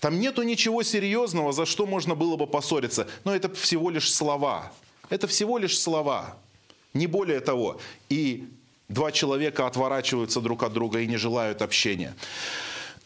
Там 0.00 0.18
нету 0.18 0.42
ничего 0.42 0.82
серьезного, 0.82 1.52
за 1.52 1.64
что 1.64 1.86
можно 1.86 2.14
было 2.14 2.36
бы 2.36 2.46
поссориться. 2.46 3.06
Но 3.24 3.34
это 3.34 3.52
всего 3.54 3.88
лишь 3.90 4.12
слова. 4.12 4.72
Это 5.10 5.28
всего 5.28 5.58
лишь 5.58 5.78
слова. 5.78 6.36
Не 6.92 7.06
более 7.06 7.40
того. 7.40 7.80
И 8.08 8.48
два 8.88 9.12
человека 9.12 9.66
отворачиваются 9.66 10.40
друг 10.40 10.62
от 10.62 10.72
друга 10.72 11.00
и 11.00 11.06
не 11.06 11.16
желают 11.16 11.62
общения. 11.62 12.14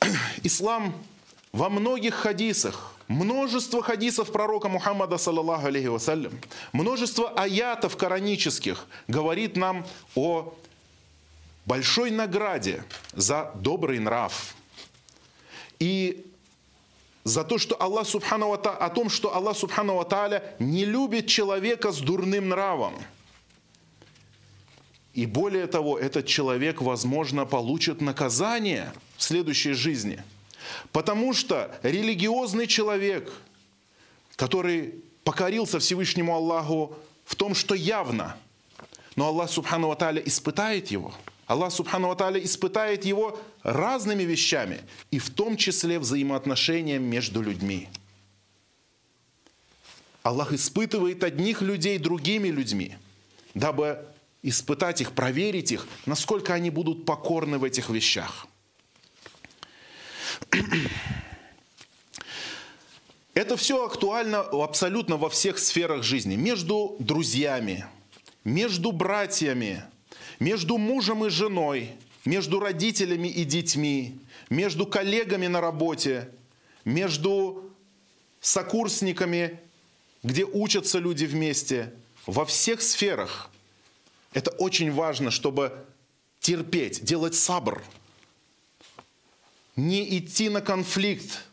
Ислам 0.43 0.95
во 1.53 1.69
многих 1.69 2.15
хадисах 2.15 2.96
Множество 3.09 3.83
хадисов 3.83 4.33
пророка 4.33 4.69
Мухаммада, 4.69 5.17
саллаллаху 5.17 5.67
алейхи 5.67 5.87
вассалям, 5.87 6.33
множество 6.73 7.31
аятов 7.31 7.97
коранических 7.97 8.87
говорит 9.07 9.57
нам 9.57 9.87
о 10.17 10.55
большой 11.67 12.11
награде 12.11 12.83
за 13.13 13.53
добрый 13.55 14.01
нрав. 14.01 14.57
И 15.79 16.27
за 17.23 17.45
то, 17.45 17.59
что 17.59 17.81
Аллах 17.81 18.09
Субхану 18.09 18.53
о 18.53 18.91
том, 18.91 19.09
что 19.09 19.35
Аллах 19.37 19.57
Субхану 19.57 20.03
Тааля 20.05 20.43
не 20.59 20.85
любит 20.85 21.29
человека 21.29 21.93
с 21.93 21.99
дурным 21.99 22.49
нравом. 22.49 22.95
И 25.13 25.27
более 25.27 25.67
того, 25.67 25.99
этот 25.99 26.27
человек, 26.27 26.83
возможно, 26.83 27.47
получит 27.47 28.01
наказание 28.01 28.93
в 29.17 29.23
следующей 29.23 29.75
жизни– 29.75 30.25
Потому 30.93 31.33
что 31.33 31.79
религиозный 31.83 32.67
человек, 32.67 33.33
который 34.37 34.95
покорился 35.25 35.79
Всевышнему 35.79 36.35
Аллаху 36.35 36.97
в 37.25 37.35
том, 37.35 37.55
что 37.55 37.75
явно, 37.75 38.37
но 39.17 39.27
Аллах 39.27 39.51
Субхану 39.51 39.91
Аталя 39.91 40.23
испытает 40.23 40.91
его. 40.91 41.15
Аллах 41.47 41.73
Субхану 41.73 42.11
Аталя 42.11 42.43
испытает 42.43 43.05
его 43.05 43.41
разными 43.63 44.25
вещами, 44.25 44.81
и 45.11 45.19
в 45.19 45.31
том 45.31 45.57
числе 45.57 45.99
взаимоотношением 45.99 47.03
между 47.03 47.41
людьми. 47.41 47.89
Аллах 50.23 50.53
испытывает 50.53 51.23
одних 51.23 51.63
людей 51.63 51.99
другими 51.99 52.49
людьми, 52.49 52.97
дабы 53.55 54.05
испытать 54.43 55.01
их, 55.01 55.13
проверить 55.13 55.73
их, 55.73 55.87
насколько 56.05 56.53
они 56.53 56.71
будут 56.71 57.05
покорны 57.05 57.59
в 57.59 57.65
этих 57.65 57.91
вещах. 57.91 58.47
Это 63.35 63.57
все 63.59 63.85
актуально 63.85 64.41
абсолютно 64.41 65.19
во 65.19 65.29
всех 65.29 65.59
сферах 65.59 66.03
жизни. 66.03 66.37
Между 66.37 66.97
друзьями, 66.99 67.85
между 68.45 68.93
братьями, 68.93 69.85
между 70.41 70.79
мужем 70.79 71.27
и 71.27 71.29
женой, 71.29 71.91
между 72.25 72.61
родителями 72.61 73.29
и 73.29 73.45
детьми, 73.45 74.19
между 74.49 74.87
коллегами 74.87 75.49
на 75.49 75.61
работе, 75.61 76.31
между 76.87 77.71
сокурсниками, 78.41 79.61
где 80.23 80.45
учатся 80.45 80.99
люди 80.99 81.27
вместе. 81.27 81.93
Во 82.25 82.47
всех 82.47 82.81
сферах 82.81 83.51
это 84.33 84.51
очень 84.53 84.91
важно, 84.91 85.31
чтобы 85.31 85.85
терпеть, 86.41 87.05
делать 87.05 87.35
сабр– 87.35 87.83
не 89.77 90.19
идти 90.19 90.49
на 90.49 90.61
конфликт, 90.61 91.45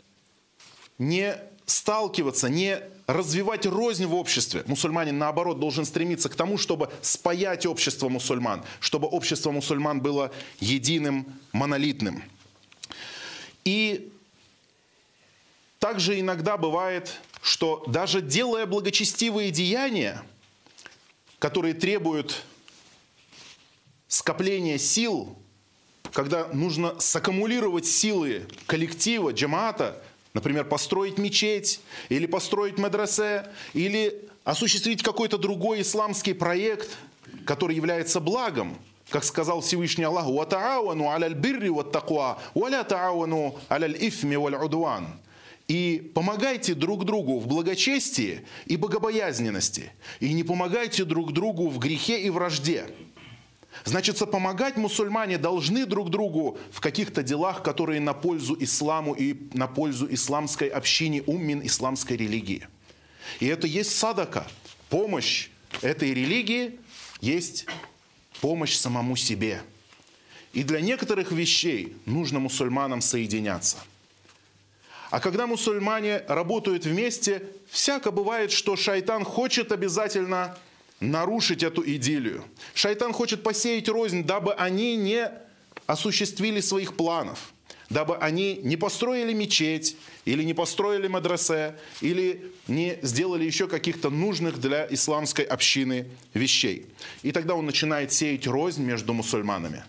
не 0.97 1.37
сталкиваться, 1.65 2.49
не 2.49 2.81
развивать 3.05 3.65
рознь 3.65 4.05
в 4.05 4.15
обществе. 4.15 4.63
Мусульманин, 4.65 5.17
наоборот, 5.17 5.59
должен 5.59 5.85
стремиться 5.85 6.29
к 6.29 6.35
тому, 6.35 6.57
чтобы 6.57 6.89
спаять 7.01 7.65
общество 7.65 8.09
мусульман, 8.09 8.63
чтобы 8.79 9.07
общество 9.07 9.51
мусульман 9.51 10.01
было 10.01 10.31
единым, 10.59 11.25
монолитным. 11.51 12.23
И 13.65 14.11
также 15.79 16.19
иногда 16.19 16.57
бывает, 16.57 17.13
что 17.41 17.83
даже 17.87 18.21
делая 18.21 18.65
благочестивые 18.65 19.51
деяния, 19.51 20.23
которые 21.39 21.73
требуют 21.73 22.43
скопления 24.07 24.77
сил, 24.77 25.37
когда 26.13 26.47
нужно 26.53 26.99
саккумулировать 26.99 27.85
силы 27.85 28.43
коллектива, 28.67 29.31
джамаата, 29.31 30.01
например, 30.33 30.65
построить 30.65 31.17
мечеть, 31.17 31.81
или 32.09 32.27
построить 32.27 32.77
медресе, 32.77 33.47
или 33.73 34.21
осуществить 34.43 35.01
какой-то 35.01 35.37
другой 35.37 35.81
исламский 35.81 36.33
проект, 36.33 36.97
который 37.45 37.75
является 37.75 38.19
благом, 38.19 38.77
как 39.09 39.23
сказал 39.23 39.61
Всевышний 39.61 40.05
Аллах, 40.05 40.27
«Ватаауану 40.27 41.09
аляль 41.09 41.33
бирри 41.33 41.69
ват 41.69 41.91
таква, 41.91 42.39
валя 42.53 42.83
таауану 42.83 43.57
аляль 43.67 43.97
ифми 43.99 44.35
валь 44.35 44.55
удван». 44.55 45.07
И 45.67 46.11
помогайте 46.13 46.73
друг 46.73 47.05
другу 47.05 47.39
в 47.39 47.47
благочестии 47.47 48.41
и 48.65 48.75
богобоязненности. 48.75 49.93
И 50.19 50.33
не 50.33 50.43
помогайте 50.43 51.05
друг 51.05 51.31
другу 51.31 51.69
в 51.69 51.79
грехе 51.79 52.21
и 52.21 52.29
вражде. 52.29 52.85
Значит, 53.83 54.19
помогать 54.31 54.77
мусульмане 54.77 55.37
должны 55.37 55.85
друг 55.85 56.09
другу 56.09 56.57
в 56.71 56.79
каких-то 56.79 57.23
делах, 57.23 57.63
которые 57.63 57.99
на 57.99 58.13
пользу 58.13 58.55
исламу 58.59 59.13
и 59.13 59.35
на 59.53 59.67
пользу 59.67 60.07
исламской 60.11 60.67
общине, 60.67 61.23
уммин 61.23 61.65
исламской 61.65 62.17
религии. 62.17 62.67
И 63.39 63.47
это 63.47 63.67
есть 63.67 63.97
садака, 63.97 64.47
помощь 64.89 65.49
этой 65.81 66.13
религии 66.13 66.79
есть 67.19 67.65
помощь 68.41 68.75
самому 68.75 69.15
себе. 69.15 69.61
И 70.53 70.63
для 70.63 70.81
некоторых 70.81 71.31
вещей 71.31 71.95
нужно 72.05 72.39
мусульманам 72.39 73.01
соединяться. 73.01 73.77
А 75.09 75.19
когда 75.19 75.47
мусульмане 75.47 76.23
работают 76.27 76.85
вместе, 76.85 77.43
всяко 77.69 78.11
бывает, 78.11 78.51
что 78.51 78.75
шайтан 78.75 79.23
хочет 79.23 79.71
обязательно 79.71 80.57
нарушить 81.03 81.63
эту 81.63 81.83
идиллию. 81.85 82.43
Шайтан 82.73 83.13
хочет 83.13 83.43
посеять 83.43 83.89
рознь, 83.89 84.23
дабы 84.23 84.53
они 84.53 84.95
не 84.95 85.29
осуществили 85.85 86.61
своих 86.61 86.95
планов, 86.95 87.53
дабы 87.89 88.15
они 88.17 88.55
не 88.63 88.77
построили 88.77 89.33
мечеть, 89.33 89.97
или 90.25 90.43
не 90.43 90.53
построили 90.53 91.07
мадресе, 91.07 91.75
или 91.99 92.51
не 92.67 92.97
сделали 93.01 93.43
еще 93.43 93.67
каких-то 93.67 94.09
нужных 94.09 94.59
для 94.59 94.87
исламской 94.89 95.43
общины 95.43 96.07
вещей. 96.33 96.85
И 97.21 97.31
тогда 97.31 97.55
он 97.55 97.65
начинает 97.65 98.13
сеять 98.13 98.47
рознь 98.47 98.83
между 98.83 99.13
мусульманами. 99.13 99.83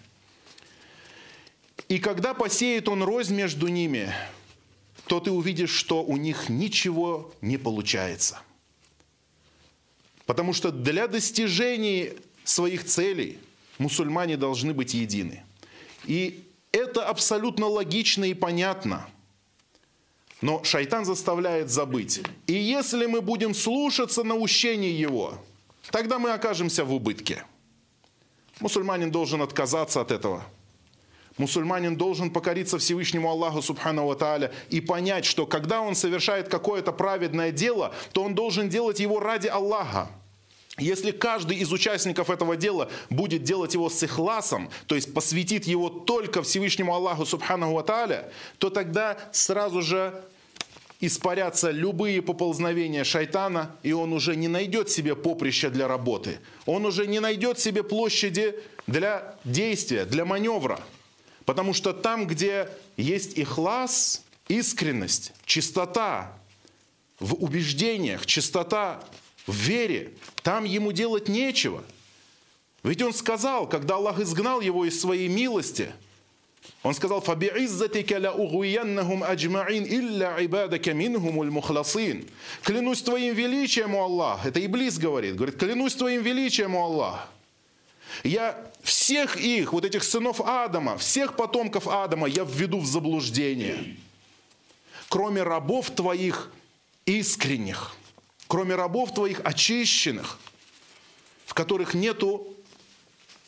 И 1.89 1.99
когда 1.99 2.35
посеет 2.35 2.89
он 2.89 3.05
рознь 3.05 3.37
между 3.37 3.69
ними, 3.69 4.13
то 5.07 5.21
ты 5.21 5.31
увидишь, 5.31 5.71
что 5.71 6.03
у 6.03 6.17
них 6.17 6.49
ничего 6.49 7.33
не 7.41 7.57
получается. 7.57 8.41
Потому 10.27 10.53
что 10.53 10.71
для 10.71 11.07
достижения 11.09 12.15
своих 12.45 12.85
целей 12.85 13.39
мусульмане 13.79 14.37
должны 14.37 14.73
быть 14.73 14.95
едины. 14.95 15.43
И 16.05 16.45
это 16.73 17.07
абсолютно 17.07 17.67
логично 17.67 18.25
и 18.25 18.35
понятно– 18.35 19.09
но 20.45 20.63
шайтан 20.63 21.07
заставляет 21.07 21.71
забыть. 21.71 22.21
И 22.47 22.53
если 22.53 23.07
мы 23.07 23.23
будем 23.23 23.55
слушаться 23.55 24.23
наущений 24.25 24.91
его, 24.91 25.39
тогда 25.91 26.19
мы 26.19 26.33
окажемся 26.33 26.85
в 26.85 26.93
убытке. 26.93 27.47
Мусульманин 28.61 29.11
должен 29.11 29.41
отказаться 29.41 30.03
от 30.03 30.11
этого. 30.11 30.45
Мусульманин 31.37 31.97
должен 31.97 32.31
покориться 32.31 32.79
Всевышнему 32.79 33.29
Аллаху 33.29 33.61
Субхану 33.61 34.15
Тааля 34.15 34.53
и 34.71 34.81
понять, 34.81 35.25
что 35.25 35.47
когда 35.47 35.81
он 35.81 35.97
совершает 35.97 36.49
какое-то 36.49 36.93
праведное 36.93 37.51
дело, 37.51 37.93
то 38.13 38.23
он 38.23 38.35
должен 38.35 38.69
делать 38.69 39.01
его 39.01 39.19
ради 39.19 39.49
Аллаха. 39.49 40.09
Если 40.79 41.13
каждый 41.13 41.59
из 41.59 41.73
участников 41.73 42.31
этого 42.31 42.57
дела 42.57 42.89
будет 43.09 43.45
делать 43.45 43.75
его 43.75 43.89
с 43.89 44.03
ихласом, 44.03 44.71
то 44.87 44.95
есть 44.97 45.15
посвятит 45.15 45.67
его 45.67 45.89
только 45.89 46.43
Всевышнему 46.43 46.93
Аллаху 46.95 47.27
Субхану 47.27 47.81
Тааля, 47.83 48.31
то 48.59 48.71
тогда 48.71 49.17
сразу 49.33 49.83
же 49.83 50.25
испарятся 51.01 51.71
любые 51.71 52.23
поползновения 52.23 53.05
шайтана, 53.05 53.77
и 53.83 53.93
он 53.93 54.13
уже 54.13 54.37
не 54.37 54.49
найдет 54.49 54.91
себе 54.91 55.15
поприща 55.15 55.71
для 55.71 55.87
работы. 55.87 56.39
Он 56.67 56.87
уже 56.87 57.07
не 57.07 57.21
найдет 57.21 57.59
себе 57.59 57.83
площади 57.83 58.55
для 58.87 59.37
действия, 59.45 60.05
для 60.05 60.25
маневра. 60.25 60.81
Потому 61.45 61.75
что 61.75 61.93
там, 61.93 62.27
где 62.27 62.69
есть 62.97 63.39
ихлас, 63.39 64.23
искренность, 64.49 65.33
чистота 65.45 66.37
в 67.21 67.35
убеждениях, 67.35 68.27
чистота 68.27 69.03
в 69.47 69.55
вере, 69.55 70.13
там 70.43 70.65
ему 70.65 70.93
делать 70.93 71.29
нечего. 71.29 71.85
Ведь 72.83 73.03
он 73.03 73.15
сказал, 73.15 73.69
когда 73.69 73.97
Аллах 73.97 74.21
изгнал 74.21 74.61
его 74.61 74.85
из 74.85 75.01
своей 75.01 75.29
милости, 75.29 75.91
он 76.83 76.95
сказал, 76.95 77.21
«Фаби'иззатика 77.21 78.19
ля 78.19 78.33
угуяннахум 78.33 79.23
аджмаин 79.23 79.85
илля 79.85 80.37
ибадака 80.41 80.93
минхумуль 80.93 81.51
мухласин». 81.51 82.27
«Клянусь 82.63 83.03
твоим 83.03 83.35
величием, 83.35 83.95
у 83.95 84.03
Аллах». 84.03 84.45
Это 84.45 84.65
Иблис 84.65 84.99
говорит. 84.99 85.37
Говорит, 85.37 85.57
«Клянусь 85.57 85.95
твоим 85.95 86.23
величием, 86.23 86.75
у 86.75 86.85
Аллах». 86.85 87.29
Я 88.23 88.71
всех 88.83 89.37
их, 89.37 89.73
вот 89.73 89.85
этих 89.85 90.05
сынов 90.05 90.41
Адама, 90.41 90.97
всех 90.99 91.37
потомков 91.37 91.89
Адама 91.89 92.29
я 92.29 92.45
введу 92.45 92.81
в 92.81 92.87
заблуждение. 92.87 93.97
Кроме 95.09 95.43
рабов 95.43 95.91
Твоих 95.91 96.53
искренних, 97.07 97.95
кроме 98.47 98.75
рабов 98.75 99.15
Твоих 99.15 99.41
очищенных, 99.45 100.39
в 101.47 101.55
которых 101.55 101.95
нету 101.95 102.55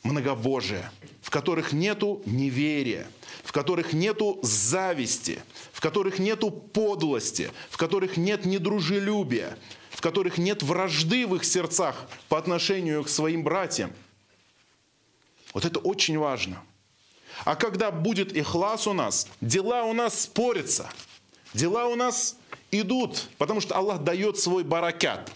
многобожия, 0.03 0.93
в 1.23 1.31
которых 1.31 1.73
нету 1.73 2.23
неверия, 2.25 3.07
в 3.43 3.53
которых 3.53 3.93
нету 3.93 4.39
зависти, 4.43 5.41
в 5.73 5.81
которых 5.81 6.19
нету 6.19 6.51
подлости, 6.51 7.51
в 7.71 7.77
которых 7.77 8.17
нет 8.17 8.45
недружелюбия, 8.45 9.59
в 9.91 10.01
которых 10.01 10.39
нет 10.39 10.63
вражды 10.63 11.27
в 11.27 11.35
их 11.37 11.45
сердцах 11.45 12.09
по 12.29 12.39
отношению 12.39 13.05
к 13.05 13.09
своим 13.09 13.43
братьям. 13.43 13.93
Вот 15.57 15.65
это 15.65 15.79
очень 15.79 16.19
важно. 16.19 16.63
А 17.47 17.57
когда 17.57 17.91
будет 17.91 18.37
ихлас 18.37 18.87
у 18.87 18.93
нас, 18.93 19.27
дела 19.41 19.85
у 19.85 19.95
нас 19.95 20.21
спорятся, 20.25 20.87
дела 21.55 21.87
у 21.87 21.95
нас 21.95 22.37
идут, 22.71 23.31
потому 23.39 23.63
что 23.63 23.75
Аллах 23.75 24.05
дает 24.05 24.39
свой 24.39 24.65
баракят. 24.65 25.33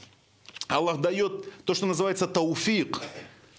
Аллах 0.69 1.01
дает 1.01 1.65
то, 1.65 1.73
что 1.73 1.87
называется 1.87 2.27
тауфик, 2.27 3.01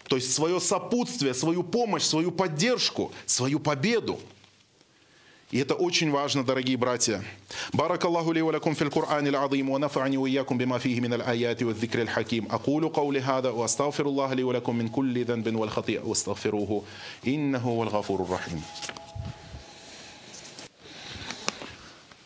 то 0.07 0.17
есть 0.17 0.31
свое 0.35 0.59
сопутствие, 0.59 1.33
свою 1.33 1.63
помощь, 1.63 2.03
свою 2.03 2.31
поддержку, 2.31 3.11
свою 3.25 3.59
победу. 3.59 4.19
И 5.52 5.58
это 5.58 5.74
очень 5.74 6.10
важно, 6.10 6.44
дорогие 6.44 6.76
братья. 6.76 7.22
بارك 7.72 8.04
الله 8.04 8.34
لي 8.34 8.42
ولكم 8.42 8.74
في 8.74 8.82
القرآن 8.82 9.26
العظيم 9.26 9.70
ونفعني 9.70 10.16
وإياكم 10.16 10.58
بما 10.58 10.78
فيه 10.78 11.00
من 11.00 11.14
الآيات 11.14 11.62
والذكر 11.62 12.02
الحكيم 12.02 12.46
أقول 12.50 12.88
قولي 12.88 13.20
هذا 13.20 13.50
وأستغفر 13.50 14.06
الله 14.06 14.34
لي 14.34 14.42
ولكم 14.42 14.76
من 14.76 14.88
كل 14.88 15.24
ذنب 15.24 15.56
والخطيئة 15.56 16.02
واستغفروه 16.02 16.82
إنه 17.26 17.58
هو 17.58 17.82
الغفور 17.82 18.22
الرحيم 18.22 18.62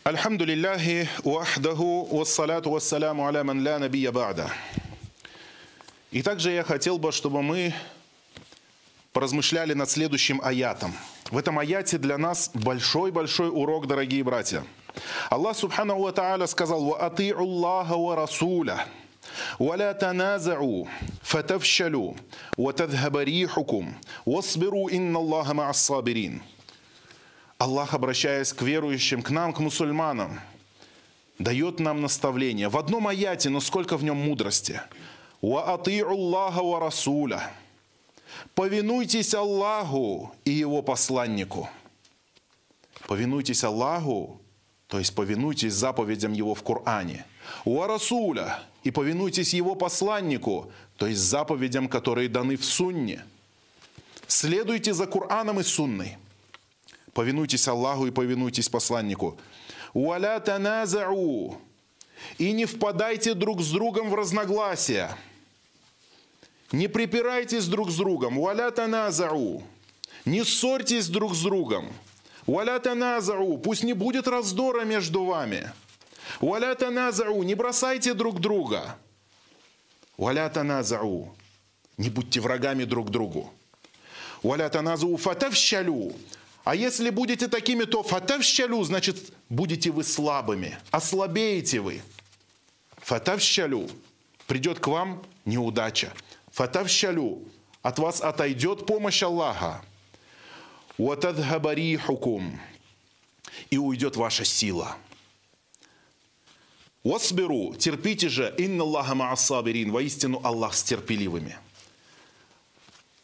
الحمد 0.07 0.41
لله 0.41 1.07
وحده 1.25 1.79
والصلاة 2.11 2.63
والسلام 2.65 3.21
على 3.21 3.43
من 3.43 3.63
لا 3.63 3.77
نبي 3.77 4.11
بعده 4.11 4.49
И 6.11 6.21
также 6.21 6.51
я 6.51 6.63
хотел 6.63 6.97
бы, 6.97 7.11
чтобы 7.13 7.41
мы 7.41 7.73
поразмышляли 9.13 9.73
над 9.73 9.89
следующим 9.89 10.41
аятом. 10.43 10.93
В 11.29 11.37
этом 11.37 11.59
аяте 11.59 11.97
для 11.97 12.17
нас 12.17 12.51
большой-большой 12.53 13.49
урок, 13.49 13.87
дорогие 13.87 14.23
братья. 14.23 14.63
Аллах 15.29 15.55
Субхану 15.55 15.99
Ва 15.99 16.11
Тааля 16.11 16.47
сказал, 16.47 16.83
«Ва 16.83 17.09
ати'у 17.09 17.37
Аллаха 17.37 17.97
ва 17.97 18.15
Расуля, 18.15 18.85
ولا 19.59 19.91
تنازعوا 19.91 20.85
فتفشلوا 21.21 22.13
وتذهب 22.57 23.17
ريحكم 23.17 23.93
واصبروا 24.25 24.91
إن 24.91 25.15
الله 25.15 25.53
مع 25.53 25.69
الصابرين 25.69 26.41
Аллах, 27.59 27.93
обращаясь 27.93 28.53
к 28.53 28.63
верующим, 28.63 29.21
к 29.21 29.29
нам, 29.29 29.53
к 29.53 29.59
мусульманам, 29.59 30.39
дает 31.37 31.79
нам 31.79 32.01
наставление. 32.01 32.69
В 32.69 32.77
одном 32.77 33.07
аяте, 33.07 33.49
но 33.49 33.59
сколько 33.59 33.97
в 33.97 34.03
нем 34.03 34.17
мудрости – 34.17 34.91
Ва 35.41 35.73
Аллаха 35.73 36.61
ва 36.63 36.79
Расуля. 36.79 37.51
Повинуйтесь 38.54 39.34
Аллаху 39.34 40.32
и 40.44 40.50
Его 40.50 40.82
посланнику. 40.82 41.68
Повинуйтесь 43.06 43.64
Аллаху, 43.64 44.40
то 44.88 44.98
есть 44.98 45.14
повинуйтесь 45.14 45.74
заповедям 45.74 46.32
Его 46.32 46.54
в 46.54 46.62
Коране. 46.62 47.24
Ва 47.64 47.86
Расуля. 47.86 48.60
И 48.82 48.90
повинуйтесь 48.92 49.52
Его 49.52 49.74
посланнику, 49.74 50.70
то 50.96 51.08
есть 51.08 51.20
заповедям, 51.20 51.88
которые 51.88 52.28
даны 52.28 52.56
в 52.56 52.64
Сунне. 52.64 53.24
Следуйте 54.28 54.94
за 54.94 55.06
Кораном 55.06 55.58
и 55.60 55.64
Сунной. 55.64 56.16
Повинуйтесь 57.12 57.66
Аллаху 57.66 58.06
и 58.06 58.10
повинуйтесь 58.10 58.68
посланнику. 58.68 59.36
Уаля 59.92 60.38
таназау 60.40 61.58
и 62.38 62.52
не 62.52 62.64
впадайте 62.64 63.34
друг 63.34 63.60
с 63.62 63.70
другом 63.70 64.10
в 64.10 64.14
разногласия. 64.14 65.16
Не 66.72 66.88
припирайтесь 66.88 67.66
друг 67.66 67.90
с 67.90 67.96
другом. 67.96 68.40
Валя 68.40 68.70
таназау. 68.70 69.62
Не 70.24 70.44
ссорьтесь 70.44 71.08
друг 71.08 71.34
с 71.34 71.42
другом. 71.42 71.92
Валя 72.46 72.78
таназау. 72.78 73.58
Пусть 73.58 73.84
не 73.84 73.92
будет 73.92 74.26
раздора 74.26 74.84
между 74.84 75.24
вами. 75.24 75.72
Валя 76.40 76.74
таназау. 76.74 77.42
Не 77.42 77.54
бросайте 77.54 78.14
друг 78.14 78.40
друга. 78.40 78.96
Валя 80.16 80.48
таназау. 80.48 81.34
Не 81.96 82.10
будьте 82.10 82.40
врагами 82.40 82.84
друг 82.84 83.10
другу. 83.10 83.52
Валя 84.42 84.68
таназу 84.68 85.16
фатавщалю. 85.16 86.12
А 86.64 86.74
если 86.74 87.10
будете 87.10 87.46
такими, 87.46 87.84
то 87.84 88.02
фатавщалю, 88.02 88.82
значит, 88.82 89.32
будете 89.48 89.90
вы 89.90 90.02
слабыми, 90.02 90.76
ослабеете 90.90 91.80
вы. 91.80 92.02
Фатавщалю. 92.98 93.88
Придет 94.46 94.80
к 94.80 94.88
вам 94.88 95.22
неудача. 95.44 96.12
Фатавщалю. 96.56 97.42
От 97.82 97.98
вас 97.98 98.22
отойдет 98.22 98.86
помощь 98.86 99.22
Аллаха. 99.22 99.82
Уатадхабарихукум. 100.96 102.58
И 103.68 103.76
уйдет 103.76 104.16
ваша 104.16 104.46
сила. 104.46 104.96
Wasберу, 107.04 107.74
терпите 107.74 108.30
же, 108.30 108.54
инна 108.56 108.84
Аллаха 108.84 109.12
ма'ассабирин, 109.12 109.90
воистину 109.90 110.40
Аллах 110.42 110.72
с 110.72 110.82
терпеливыми. 110.82 111.58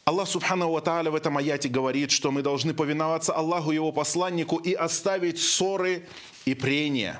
Аллах 0.05 0.27
Субхану 0.27 0.69
Ва 0.69 0.81
в 0.81 1.15
этом 1.15 1.35
аяте 1.35 1.69
говорит, 1.69 2.11
что 2.11 2.29
мы 2.29 2.43
должны 2.43 2.75
повиноваться 2.75 3.33
Аллаху 3.33 3.71
Его 3.71 3.91
посланнику 3.91 4.57
и 4.57 4.73
оставить 4.73 5.39
ссоры 5.41 6.07
и 6.45 6.53
прения, 6.53 7.19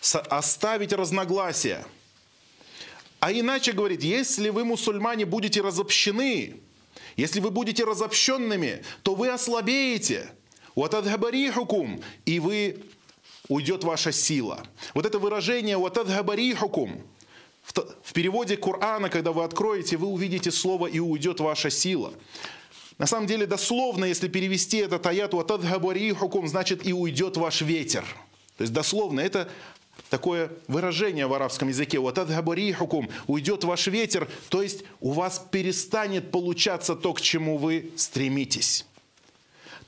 оставить 0.00 0.92
разногласия. 0.92 1.84
А 3.20 3.32
иначе 3.32 3.72
говорит, 3.72 4.02
если 4.02 4.48
вы, 4.48 4.64
мусульмане, 4.64 5.26
будете 5.26 5.60
разобщены, 5.60 6.60
если 7.16 7.40
вы 7.40 7.50
будете 7.50 7.84
разобщенными, 7.84 8.82
то 9.02 9.14
вы 9.14 9.28
ослабеете. 9.28 10.30
хукум 11.54 12.00
И 12.24 12.40
вы 12.40 12.82
уйдет 13.48 13.84
ваша 13.84 14.12
сила. 14.12 14.64
Вот 14.94 15.04
это 15.04 15.18
выражение 15.18 15.76
«ватадхабарихукум» 15.76 17.02
в 18.02 18.12
переводе 18.14 18.56
Корана, 18.56 19.10
когда 19.10 19.32
вы 19.32 19.44
откроете, 19.44 19.96
вы 19.98 20.06
увидите 20.06 20.50
слово 20.50 20.86
«и 20.86 20.98
уйдет 20.98 21.40
ваша 21.40 21.68
сила». 21.68 22.14
На 22.96 23.06
самом 23.06 23.26
деле, 23.26 23.46
дословно, 23.46 24.04
если 24.04 24.28
перевести 24.28 24.78
этот 24.78 25.04
аят 25.06 25.34
«ватадхабарихукум», 25.34 26.48
значит 26.48 26.86
«и 26.86 26.92
уйдет 26.92 27.36
ваш 27.36 27.60
ветер». 27.60 28.04
То 28.56 28.62
есть 28.62 28.72
дословно 28.72 29.20
это 29.20 29.50
такое 30.08 30.50
выражение 30.68 31.26
в 31.26 31.34
арабском 31.34 31.68
языке 31.68 31.98
«ватадхабарихукум»– 31.98 33.08
«уйдет 33.26 33.64
ваш 33.64 33.86
ветер», 33.88 34.28
то 34.48 34.62
есть 34.62 34.84
у 35.00 35.12
вас 35.12 35.44
перестанет 35.50 36.30
получаться 36.30 36.94
то, 36.96 37.12
к 37.12 37.20
чему 37.20 37.58
вы 37.58 37.90
стремитесь. 37.96 38.86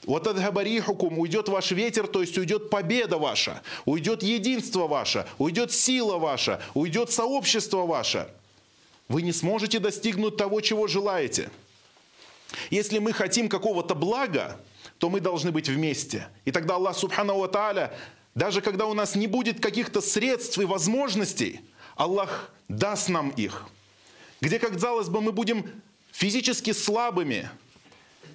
Вот 0.04 0.26
от 0.26 0.36
габарихукум 0.36 1.18
уйдет 1.18 1.48
ваш 1.48 1.70
ветер, 1.70 2.08
то 2.08 2.22
есть 2.22 2.36
уйдет 2.36 2.70
победа 2.70 3.18
ваша, 3.18 3.62
уйдет 3.84 4.22
единство 4.22 4.88
ваше, 4.88 5.26
уйдет 5.38 5.72
сила 5.72 6.18
ваша, 6.18 6.60
уйдет 6.74 7.12
сообщество 7.12 7.86
ваше. 7.86 8.28
Вы 9.08 9.22
не 9.22 9.32
сможете 9.32 9.78
достигнуть 9.78 10.36
того, 10.36 10.60
чего 10.60 10.88
желаете. 10.88 11.50
Если 12.70 12.98
мы 12.98 13.12
хотим 13.12 13.48
какого-то 13.48 13.94
блага, 13.94 14.58
то 14.98 15.08
мы 15.08 15.20
должны 15.20 15.52
быть 15.52 15.68
вместе. 15.68 16.26
И 16.44 16.50
тогда 16.50 16.74
Аллах 16.74 16.96
Субхану 16.96 17.38
Ва 17.38 17.48
Тааля, 17.48 17.94
даже 18.34 18.60
когда 18.60 18.86
у 18.86 18.94
нас 18.94 19.14
не 19.14 19.26
будет 19.26 19.60
каких-то 19.60 20.00
средств 20.00 20.58
и 20.58 20.64
возможностей, 20.64 21.60
Аллах 21.96 22.50
даст 22.68 23.08
нам 23.08 23.30
их. 23.30 23.66
Где, 24.40 24.58
как 24.58 24.72
казалось 24.72 25.08
бы, 25.08 25.20
мы 25.20 25.32
будем 25.32 25.70
физически 26.10 26.72
слабыми, 26.72 27.50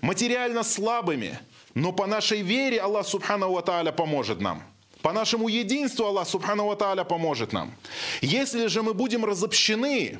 материально 0.01 0.63
слабыми, 0.63 1.39
но 1.73 1.91
по 1.91 2.05
нашей 2.05 2.41
вере 2.41 2.79
Аллах 2.79 3.07
Субхану 3.07 3.51
Ва 3.51 3.61
поможет 3.91 4.39
нам. 4.39 4.63
По 5.01 5.13
нашему 5.13 5.47
единству 5.47 6.05
Аллах 6.05 6.27
Субхану 6.27 6.67
Ва 6.67 7.03
поможет 7.03 7.51
нам. 7.51 7.73
Если 8.21 8.67
же 8.67 8.83
мы 8.83 8.93
будем 8.93 9.25
разобщены, 9.25 10.19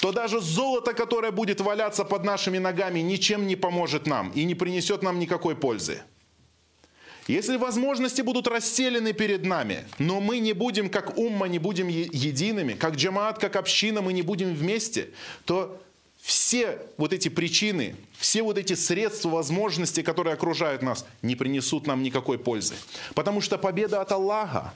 то 0.00 0.12
даже 0.12 0.40
золото, 0.40 0.92
которое 0.94 1.30
будет 1.30 1.60
валяться 1.60 2.04
под 2.04 2.24
нашими 2.24 2.58
ногами, 2.58 3.00
ничем 3.00 3.46
не 3.46 3.56
поможет 3.56 4.06
нам 4.06 4.30
и 4.30 4.44
не 4.44 4.54
принесет 4.54 5.02
нам 5.02 5.18
никакой 5.18 5.54
пользы. 5.54 6.02
Если 7.26 7.56
возможности 7.56 8.20
будут 8.20 8.46
расселены 8.46 9.12
перед 9.14 9.44
нами, 9.44 9.84
но 9.98 10.20
мы 10.20 10.40
не 10.40 10.52
будем 10.52 10.90
как 10.90 11.16
умма, 11.16 11.46
не 11.46 11.58
будем 11.58 11.88
едиными, 11.88 12.74
как 12.74 12.96
джамаат, 12.96 13.38
как 13.38 13.56
община, 13.56 14.02
мы 14.02 14.12
не 14.12 14.22
будем 14.22 14.54
вместе, 14.54 15.08
то 15.46 15.80
все 16.20 16.78
вот 16.96 17.12
эти 17.12 17.28
причины, 17.28 17.96
все 18.18 18.42
вот 18.42 18.58
эти 18.58 18.74
средства, 18.74 19.30
возможности, 19.30 20.02
которые 20.02 20.34
окружают 20.34 20.82
нас, 20.82 21.06
не 21.22 21.34
принесут 21.34 21.86
нам 21.86 22.02
никакой 22.02 22.38
пользы. 22.38 22.74
Потому 23.14 23.40
что 23.40 23.58
победа 23.58 24.00
от 24.00 24.12
Аллаха, 24.12 24.74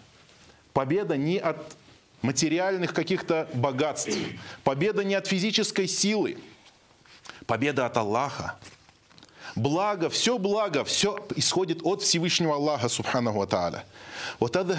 победа 0.73 1.17
не 1.17 1.39
от 1.39 1.77
материальных 2.23 2.95
каких-то 2.95 3.49
богатств, 3.55 4.17
победа 4.65 5.05
не 5.05 5.15
от 5.15 5.27
физической 5.27 5.87
силы, 5.87 6.39
победа 7.47 7.87
от 7.87 7.97
Аллаха. 7.97 8.59
Благо, 9.59 10.09
все 10.09 10.39
благо, 10.39 10.85
все 10.85 11.19
исходит 11.37 11.81
от 11.85 12.03
Всевышнего 12.03 12.55
Аллаха, 12.55 12.89
Субханаху 12.89 13.47
Тааля. 13.47 13.85
Вот 14.39 14.57
это 14.57 14.75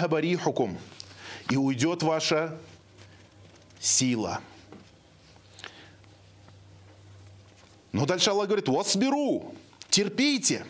и 1.50 1.56
уйдет 1.56 2.02
ваша 2.02 2.58
сила– 3.80 4.40
Но 7.92 8.06
дальше 8.06 8.30
Аллах 8.30 8.46
говорит, 8.46 8.68
вас 8.72 8.94
беру, 8.96 9.54
терпите, 9.88 10.64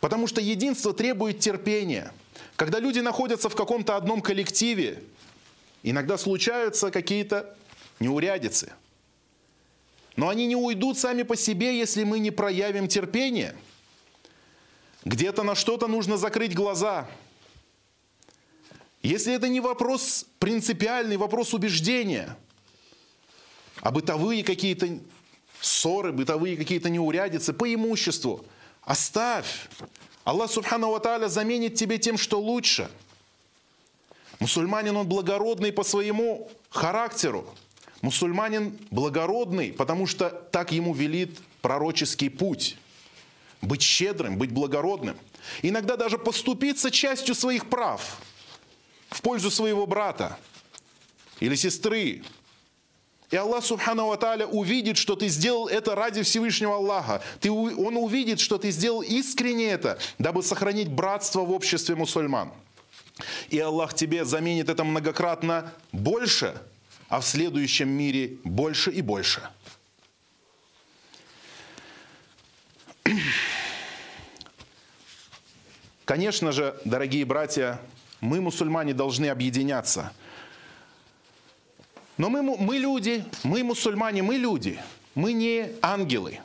потому 0.00 0.26
что 0.26 0.40
единство 0.40 0.92
требует 0.92 1.40
терпения. 1.40 2.12
Когда 2.56 2.78
люди 2.78 3.00
находятся 3.00 3.48
в 3.48 3.56
каком-то 3.56 3.96
одном 3.96 4.20
коллективе, 4.20 5.02
иногда 5.82 6.18
случаются 6.18 6.90
какие-то 6.90 7.56
неурядицы. 8.00 8.72
Но 10.18 10.28
они 10.28 10.48
не 10.48 10.56
уйдут 10.56 10.98
сами 10.98 11.22
по 11.22 11.36
себе, 11.36 11.78
если 11.78 12.02
мы 12.02 12.18
не 12.18 12.32
проявим 12.32 12.88
терпение. 12.88 13.54
Где-то 15.04 15.44
на 15.44 15.54
что-то 15.54 15.86
нужно 15.86 16.16
закрыть 16.16 16.56
глаза. 16.56 17.08
Если 19.00 19.32
это 19.32 19.46
не 19.46 19.60
вопрос 19.60 20.26
принципиальный, 20.40 21.16
вопрос 21.16 21.54
убеждения, 21.54 22.36
а 23.80 23.92
бытовые 23.92 24.42
какие-то 24.42 24.98
ссоры, 25.60 26.10
бытовые 26.10 26.56
какие-то 26.56 26.90
неурядицы 26.90 27.52
по 27.52 27.72
имуществу. 27.72 28.44
Оставь. 28.82 29.68
Аллах 30.24 30.50
Субхану 30.50 30.90
Ва 30.90 31.28
заменит 31.28 31.76
тебе 31.76 31.96
тем, 31.96 32.18
что 32.18 32.40
лучше. 32.40 32.90
Мусульманин, 34.40 34.96
он 34.96 35.06
благородный 35.06 35.70
по 35.72 35.84
своему 35.84 36.50
характеру. 36.70 37.48
Мусульманин 38.00 38.78
благородный, 38.90 39.72
потому 39.72 40.06
что 40.06 40.30
так 40.30 40.72
ему 40.72 40.94
велит 40.94 41.38
пророческий 41.62 42.30
путь. 42.30 42.76
Быть 43.60 43.82
щедрым, 43.82 44.38
быть 44.38 44.52
благородным. 44.52 45.16
Иногда 45.62 45.96
даже 45.96 46.16
поступиться 46.16 46.90
частью 46.90 47.34
своих 47.34 47.68
прав 47.68 48.20
в 49.10 49.20
пользу 49.20 49.50
своего 49.50 49.86
брата 49.86 50.38
или 51.40 51.56
сестры, 51.56 52.22
и 53.30 53.36
Аллах 53.36 53.64
Субхану 53.64 54.06
Ва 54.06 54.16
Тааля 54.16 54.46
увидит, 54.46 54.96
что 54.96 55.14
ты 55.14 55.28
сделал 55.28 55.68
это 55.68 55.94
ради 55.94 56.22
Всевышнего 56.22 56.76
Аллаха. 56.76 57.22
Ты, 57.40 57.50
он 57.50 57.96
увидит, 57.98 58.40
что 58.40 58.56
ты 58.56 58.70
сделал 58.70 59.02
искренне 59.02 59.66
это, 59.66 59.98
дабы 60.18 60.42
сохранить 60.42 60.88
братство 60.88 61.40
в 61.40 61.52
обществе 61.52 61.94
мусульман. 61.94 62.52
И 63.50 63.58
Аллах 63.58 63.94
тебе 63.94 64.24
заменит 64.24 64.70
это 64.70 64.82
многократно 64.82 65.74
больше, 65.92 66.58
а 67.08 67.20
в 67.20 67.26
следующем 67.26 67.88
мире 67.88 68.38
больше 68.44 68.90
и 68.90 69.02
больше. 69.02 69.42
Конечно 76.04 76.52
же, 76.52 76.78
дорогие 76.84 77.24
братья, 77.24 77.80
мы, 78.20 78.40
мусульмане, 78.40 78.94
должны 78.94 79.26
объединяться– 79.26 80.12
но 82.18 82.28
мы, 82.28 82.42
мы 82.42 82.78
люди, 82.78 83.24
мы 83.44 83.62
мусульмане, 83.62 84.22
мы 84.22 84.34
люди. 84.34 84.78
Мы 85.14 85.32
не 85.32 85.70
ангелы. 85.80 86.40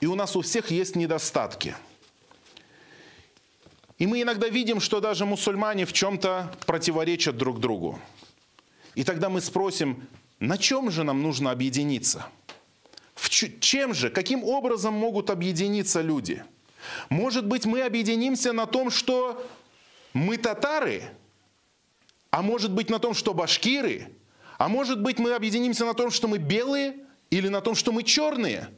И 0.00 0.06
у 0.06 0.14
нас 0.14 0.36
у 0.36 0.40
всех 0.40 0.70
есть 0.70 0.94
недостатки. 0.94 1.74
И 3.98 4.06
мы 4.06 4.22
иногда 4.22 4.48
видим, 4.48 4.78
что 4.78 5.00
даже 5.00 5.26
мусульмане 5.26 5.84
в 5.84 5.92
чем-то 5.92 6.52
противоречат 6.64 7.36
друг 7.36 7.58
другу. 7.58 7.98
И 8.96 9.04
тогда 9.04 9.28
мы 9.28 9.40
спросим, 9.40 10.08
на 10.40 10.58
чем 10.58 10.90
же 10.90 11.04
нам 11.04 11.22
нужно 11.22 11.52
объединиться? 11.52 12.26
В 13.14 13.28
чем 13.30 13.94
же, 13.94 14.10
каким 14.10 14.42
образом 14.42 14.94
могут 14.94 15.30
объединиться 15.30 16.00
люди? 16.00 16.42
Может 17.10 17.46
быть, 17.46 17.66
мы 17.66 17.82
объединимся 17.82 18.52
на 18.52 18.66
том, 18.66 18.90
что 18.90 19.46
мы 20.14 20.38
татары, 20.38 21.02
а 22.30 22.40
может 22.42 22.72
быть 22.72 22.88
на 22.88 22.98
том, 22.98 23.12
что 23.12 23.34
башкиры, 23.34 24.12
а 24.58 24.68
может 24.68 25.02
быть, 25.02 25.18
мы 25.18 25.34
объединимся 25.34 25.84
на 25.84 25.92
том, 25.92 26.10
что 26.10 26.26
мы 26.26 26.38
белые, 26.38 26.96
или 27.30 27.48
на 27.48 27.60
том, 27.60 27.74
что 27.74 27.92
мы 27.92 28.02
черные, 28.02 28.68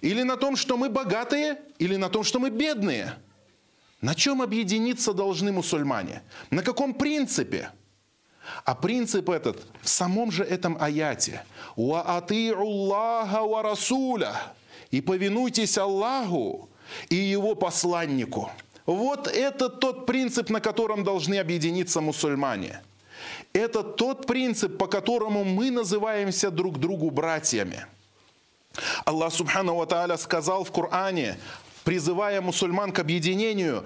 или 0.00 0.22
на 0.22 0.36
том, 0.36 0.56
что 0.56 0.76
мы 0.76 0.88
богатые, 0.88 1.60
или 1.78 1.94
на 1.94 2.08
том, 2.08 2.24
что 2.24 2.40
мы 2.40 2.50
бедные. 2.50 3.16
На 4.00 4.16
чем 4.16 4.42
объединиться 4.42 5.12
должны 5.12 5.52
мусульмане? 5.52 6.22
На 6.50 6.62
каком 6.62 6.92
принципе? 6.92 7.70
А 8.64 8.74
принцип 8.74 9.30
этот 9.30 9.66
в 9.82 9.88
самом 9.88 10.30
же 10.30 10.44
этом 10.44 10.76
аяте. 10.80 11.44
«Ва 11.76 12.02
Аллаха 12.02 13.42
ва 13.42 13.62
расуля» 13.62 14.34
и 14.90 15.00
повинуйтесь 15.00 15.78
Аллаху 15.78 16.68
и 17.08 17.16
Его 17.16 17.54
посланнику. 17.54 18.50
Вот 18.86 19.28
это 19.28 19.68
тот 19.68 20.06
принцип, 20.06 20.50
на 20.50 20.60
котором 20.60 21.04
должны 21.04 21.36
объединиться 21.38 22.00
мусульмане. 22.00 22.80
Это 23.52 23.82
тот 23.82 24.26
принцип, 24.26 24.76
по 24.78 24.86
которому 24.86 25.44
мы 25.44 25.70
называемся 25.70 26.50
друг 26.50 26.78
другу 26.78 27.10
братьями. 27.10 27.86
Аллах 29.04 29.32
Субхану 29.32 29.76
Ва 29.76 29.86
Тааля 29.86 30.16
сказал 30.16 30.64
в 30.64 30.72
Коране, 30.72 31.38
призывая 31.84 32.40
мусульман 32.40 32.92
к 32.92 32.98
объединению, 32.98 33.84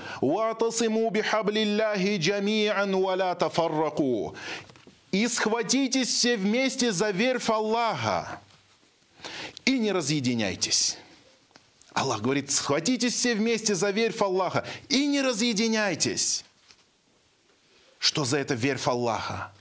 и 5.11 5.27
схватитесь 5.27 6.09
все 6.09 6.37
вместе 6.37 6.93
за 6.93 7.11
верфь 7.11 7.51
Аллаха 7.51 8.41
и 9.65 9.79
не 9.79 9.93
разъединяйтесь. 9.93 10.99
Аллах 11.93 12.21
говорит, 12.21 12.51
схватитесь 12.51 13.15
все 13.15 13.35
вместе 13.35 13.75
за 13.75 13.91
верфь 13.91 14.23
Аллаха 14.23 14.65
и 14.89 15.07
не 15.07 15.21
разъединяйтесь. 15.21 16.45
Что 17.99 18.25
за 18.25 18.39
это 18.39 18.55
верфь 18.55 18.87
Аллаха? 18.87 19.53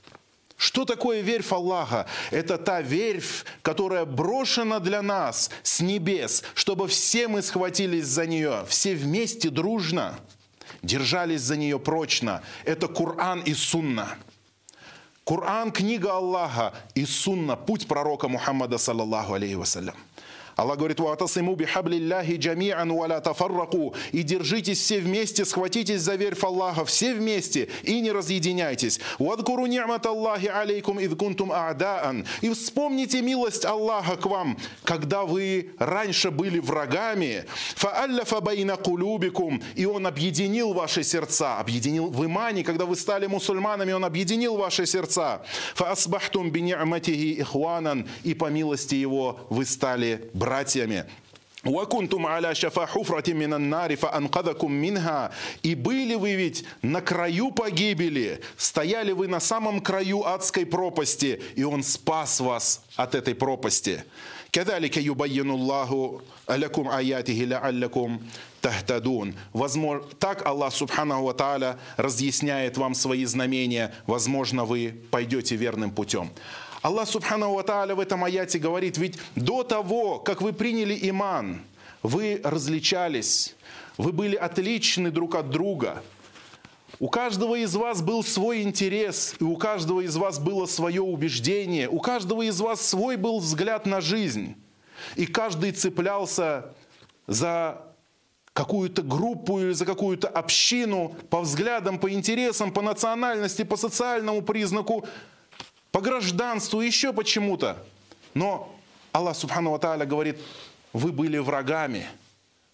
Что 0.58 0.86
такое 0.86 1.22
верфь 1.22 1.52
Аллаха? 1.52 2.08
Это 2.32 2.58
та 2.58 2.82
верфь, 2.82 3.46
которая 3.62 4.06
брошена 4.06 4.80
для 4.80 5.04
нас 5.04 5.52
с 5.62 5.82
небес, 5.82 6.44
чтобы 6.56 6.88
все 6.88 7.28
мы 7.28 7.44
схватились 7.44 8.08
за 8.08 8.26
нее, 8.26 8.66
все 8.68 8.96
вместе 8.96 9.52
дружно 9.52 10.20
держались 10.82 11.42
за 11.42 11.58
нее 11.58 11.80
прочно. 11.80 12.42
Это 12.66 12.88
Коран 12.88 13.42
и 13.42 13.54
Сунна. 13.54 14.18
Коран– 15.24 15.72
книга 15.74 16.16
Аллаха 16.16 16.74
и 16.96 17.06
Сунна– 17.06 17.56
путь 17.58 17.88
пророка 17.88 18.28
Мухаммада, 18.28 18.80
саллаллаху 18.80 19.34
алейхи 19.34 19.56
вассалям. 19.56 19.96
Аллах 20.58 20.80
говорит, 20.80 21.00
«Ватасиму 21.00 21.54
бихаблиллахи 21.54 22.36
джами'ан 22.36 22.92
валя 22.92 23.22
тафарраку» 23.22 23.94
и 24.12 24.24
держитесь 24.24 24.80
все 24.80 25.00
вместе, 25.00 25.46
схватитесь 25.46 26.02
за 26.02 26.16
верфь 26.16 26.44
Аллаха, 26.44 26.84
все 26.84 27.14
вместе, 27.14 27.70
и 27.84 28.02
не 28.02 28.12
разъединяйтесь. 28.12 29.00
«Вадкуру 29.20 29.68
ни'мат 29.68 30.08
Аллахи 30.08 30.48
алейкум 30.48 31.00
ид 31.00 31.16
кунтум 31.16 31.52
а'даан» 31.52 32.26
и 32.42 32.50
вспомните 32.50 33.22
милость 33.22 33.66
Аллаха 33.66 34.18
к 34.18 34.26
вам, 34.26 34.58
когда 34.84 35.26
вы 35.26 35.74
раньше 35.78 36.32
были 36.32 36.58
врагами. 36.58 37.46
«Фаалляфа 37.76 38.42
байна 38.42 38.78
кулюбикум» 38.78 39.62
и 39.76 39.86
Он 39.86 40.08
объединил 40.08 40.74
ваши 40.74 41.04
сердца, 41.04 41.60
объединил 41.60 42.08
в 42.08 42.26
имане, 42.26 42.64
когда 42.64 42.88
вы 42.88 42.96
стали 42.96 43.28
мусульманами, 43.28 43.92
Он 43.92 44.04
объединил 44.04 44.58
ваши 44.58 44.88
сердца. 44.88 45.44
«Фаасбахтум 45.76 46.50
бини'матихи 46.50 47.42
ихванан» 47.42 48.10
и 48.24 48.34
по 48.34 48.46
милости 48.46 48.96
Его 48.96 49.42
вы 49.52 49.64
стали 49.64 50.32
братьями 50.34 50.47
братьями. 50.48 51.04
«Вакунтум 51.64 52.26
аля 52.26 52.54
хуфрати 52.94 53.34
минан 53.34 53.70
нари 53.70 53.96
фаанкадакум 53.96 54.72
минха». 54.72 55.32
И 55.62 55.76
были 55.76 56.16
вы 56.16 56.36
ведь 56.36 56.64
на 56.82 57.02
краю 57.02 57.52
погибели, 57.52 58.40
стояли 58.56 59.12
вы 59.12 59.28
на 59.28 59.42
самом 59.42 59.82
краю 59.82 60.26
адской 60.26 60.66
пропасти, 60.66 61.42
и 61.58 61.64
Он 61.66 61.84
спас 61.84 62.40
вас 62.40 62.82
от 62.96 63.16
этой 63.16 63.36
пропасти. 63.36 64.06
«Кадалика 64.52 65.02
юбайяну 65.02 65.56
Аллаху 65.56 66.22
алякум 66.46 66.88
аятихи 66.88 67.44
алякум 67.52 68.22
тахтадун». 68.62 69.36
Так 70.20 70.46
Аллах 70.48 70.74
Субхану 70.74 71.24
Ва 71.24 71.34
Тааля 71.34 71.78
разъясняет 71.98 72.78
вам 72.78 72.94
свои 72.96 73.26
знамения. 73.26 73.94
Возможно, 74.06 74.64
вы 74.64 74.96
пойдете 75.12 75.58
верным 75.58 75.92
путем. 75.92 76.30
Аллах 76.88 77.10
Субхану 77.10 77.54
Ва 77.54 77.96
в 77.96 78.00
этом 78.00 78.24
аяте 78.24 78.60
говорит, 78.60 78.98
ведь 78.98 79.20
до 79.36 79.64
того, 79.64 80.20
как 80.20 80.42
вы 80.42 80.54
приняли 80.54 80.98
иман, 81.10 81.60
вы 82.02 82.40
различались, 82.46 83.58
вы 83.98 84.14
были 84.14 84.38
отличны 84.38 85.12
друг 85.12 85.36
от 85.36 85.50
друга. 85.50 86.02
У 87.02 87.10
каждого 87.10 87.56
из 87.56 87.76
вас 87.76 88.02
был 88.02 88.24
свой 88.24 88.62
интерес, 88.62 89.36
и 89.38 89.44
у 89.44 89.58
каждого 89.58 90.00
из 90.00 90.16
вас 90.16 90.40
было 90.40 90.66
свое 90.66 91.02
убеждение, 91.02 91.90
у 91.90 92.00
каждого 92.00 92.44
из 92.44 92.62
вас 92.62 92.80
свой 92.80 93.18
был 93.18 93.40
взгляд 93.40 93.86
на 93.86 94.00
жизнь. 94.00 94.56
И 95.18 95.26
каждый 95.26 95.74
цеплялся 95.74 96.74
за 97.28 97.82
какую-то 98.54 99.02
группу 99.02 99.60
или 99.60 99.74
за 99.74 99.86
какую-то 99.86 100.30
общину 100.30 101.18
по 101.30 101.42
взглядам, 101.42 102.00
по 102.00 102.10
интересам, 102.10 102.72
по 102.72 102.82
национальности, 102.82 103.64
по 103.64 103.76
социальному 103.76 104.42
признаку, 104.42 105.06
по 105.92 106.02
гражданству, 106.02 106.82
еще 106.82 107.14
почему-то. 107.14 107.84
Но 108.34 108.76
Аллах 109.12 109.36
Субхану 109.36 109.72
Ва 109.72 110.06
говорит, 110.06 110.38
вы 110.94 111.12
были 111.12 111.38
врагами, 111.38 112.08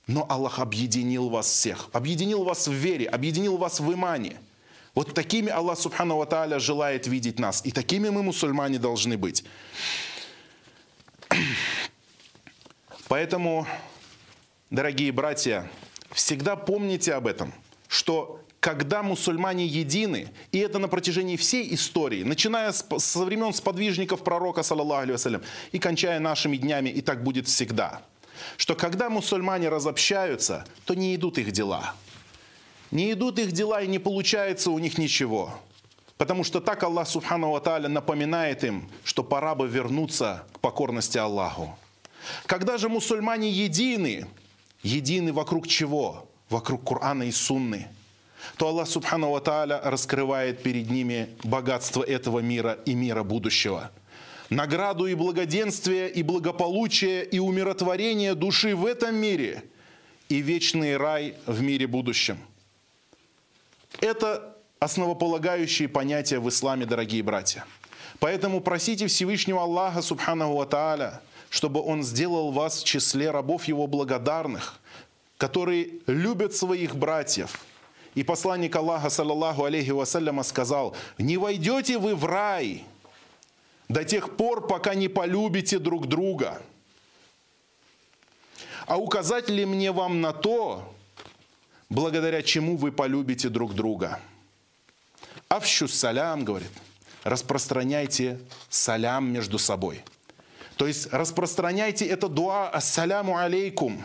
но 0.08 0.26
Аллах 0.30 0.60
объединил 0.60 1.30
вас 1.30 1.48
всех, 1.48 1.90
объединил 1.94 2.44
вас 2.44 2.68
в 2.68 2.74
вере, 2.74 3.06
объединил 3.08 3.58
вас 3.58 3.80
в 3.80 3.94
имане. 3.94 4.38
Вот 4.96 5.14
такими 5.14 5.50
Аллах 5.50 5.80
Субхану 5.80 6.18
Ва 6.18 6.60
желает 6.60 7.08
видеть 7.08 7.40
нас, 7.40 7.62
и 7.66 7.72
такими 7.72 8.10
мы, 8.10 8.24
мусульмане, 8.24 8.78
должны 8.78 9.18
быть. 9.18 9.44
Поэтому, 13.08 13.66
дорогие 14.70 15.12
братья, 15.12 15.70
всегда 16.12 16.56
помните 16.56 17.14
об 17.14 17.28
этом, 17.28 17.54
что 17.88 18.40
когда 18.64 19.04
мусульмане 19.04 19.66
едины, 19.66 20.30
и 20.54 20.60
это 20.60 20.80
на 20.80 20.88
протяжении 20.88 21.36
всей 21.36 21.74
истории, 21.74 22.24
начиная 22.24 22.72
с, 22.72 22.86
со 22.98 23.26
времен 23.26 23.54
сподвижников 23.54 24.24
пророка, 24.24 24.64
саллаллаху 24.64 25.04
алейhi 25.04 25.44
и 25.74 25.80
кончая 25.80 26.22
нашими 26.22 26.56
днями, 26.56 26.90
и 26.90 27.02
так 27.02 27.26
будет 27.26 27.48
всегда, 27.48 28.04
что 28.56 28.74
когда 28.76 29.10
мусульмане 29.10 29.68
разобщаются, 29.68 30.66
то 30.86 30.94
не 30.94 31.14
идут 31.14 31.40
их 31.40 31.52
дела. 31.52 31.94
Не 32.90 33.12
идут 33.12 33.38
их 33.38 33.52
дела 33.52 33.82
и 33.82 33.88
не 33.88 34.00
получается 34.00 34.72
у 34.72 34.80
них 34.80 34.98
ничего. 34.98 35.60
Потому 36.18 36.46
что 36.46 36.62
так 36.62 36.82
Аллах 36.84 37.10
Субхану 37.10 37.52
Ва 37.52 37.80
напоминает 37.90 38.64
им, 38.64 38.90
что 39.04 39.26
пора 39.26 39.56
бы 39.56 39.68
вернуться 39.68 40.46
к 40.54 40.60
покорности 40.62 41.18
Аллаху. 41.18 41.78
Когда 42.46 42.78
же 42.78 42.88
мусульмане 42.88 43.50
едины, 43.50 44.26
едины 44.84 45.34
вокруг 45.34 45.68
чего? 45.68 46.30
Вокруг 46.48 46.88
Корана 46.88 47.24
и 47.24 47.32
Сунны– 47.32 47.90
то 48.58 48.68
Аллах 48.68 48.88
Субхану 48.88 49.32
Ва 49.32 49.42
Тааля 49.42 49.82
раскрывает 49.84 50.62
перед 50.62 50.90
ними 50.90 51.30
богатство 51.44 52.04
этого 52.04 52.40
мира 52.40 52.80
и 52.86 52.94
мира 52.94 53.24
будущего. 53.24 53.92
Награду 54.50 55.08
и 55.08 55.16
благоденствие, 55.16 56.10
и 56.12 56.22
благополучие, 56.22 57.26
и 57.26 57.40
умиротворение 57.40 58.36
души 58.36 58.76
в 58.76 58.86
этом 58.86 59.16
мире, 59.16 59.64
и 60.30 60.42
вечный 60.42 60.98
рай 60.98 61.36
в 61.46 61.62
мире 61.62 61.88
будущем. 61.88 62.38
Это 64.00 64.56
основополагающие 64.80 65.88
понятия 65.88 66.40
в 66.40 66.50
исламе, 66.50 66.86
дорогие 66.86 67.24
братья. 67.24 67.66
Поэтому 68.20 68.62
просите 68.62 69.08
Всевышнего 69.08 69.64
Аллаха 69.64 70.02
Субхану 70.02 70.54
Ва 70.54 70.66
Тааля, 70.66 71.22
чтобы 71.50 71.82
Он 71.82 72.04
сделал 72.04 72.52
вас 72.52 72.82
в 72.82 72.86
числе 72.86 73.32
рабов 73.32 73.66
Его 73.66 73.88
благодарных, 73.88 74.80
которые 75.38 75.94
любят 76.06 76.54
своих 76.54 76.96
братьев– 76.96 77.60
и 78.16 78.24
посланник 78.24 78.76
Аллаха, 78.76 79.10
саллаллаху 79.10 79.64
алейхи 79.64 79.90
вассаляма, 79.92 80.44
сказал, 80.44 80.96
не 81.18 81.38
войдете 81.38 81.98
вы 81.98 82.16
в 82.16 82.26
рай 82.26 82.86
до 83.90 84.04
тех 84.04 84.36
пор, 84.38 84.68
пока 84.68 84.94
не 84.94 85.08
полюбите 85.08 85.80
друг 85.80 86.08
друга. 86.08 86.62
А 88.86 88.98
указать 88.98 89.50
ли 89.50 89.66
мне 89.66 89.92
вам 89.92 90.22
на 90.22 90.34
то, 90.34 90.94
благодаря 91.90 92.42
чему 92.42 92.78
вы 92.78 92.92
полюбите 92.92 93.50
друг 93.50 93.74
друга? 93.74 94.20
Авщу 95.48 95.88
салям, 95.88 96.44
говорит, 96.44 96.72
распространяйте 97.24 98.40
салям 98.70 99.32
между 99.32 99.58
собой. 99.58 100.04
То 100.76 100.88
есть 100.88 101.08
распространяйте 101.14 102.06
это 102.06 102.28
дуа 102.28 102.70
ассаляму 102.70 103.38
алейкум. 103.38 104.04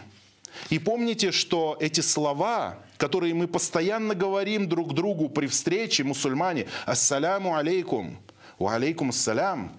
И 0.71 0.79
помните, 0.79 1.33
что 1.33 1.77
эти 1.81 2.01
слова, 2.01 2.79
которые 2.97 3.35
мы 3.35 3.47
постоянно 3.47 4.15
говорим 4.15 4.69
друг 4.69 4.95
другу 4.95 5.29
при 5.29 5.47
встрече, 5.47 6.05
мусульмане, 6.05 6.67
ассаляму 6.87 7.57
алейкум, 7.57 8.19
ва 8.59 8.75
алейкум 8.75 9.11
ассалям, 9.11 9.73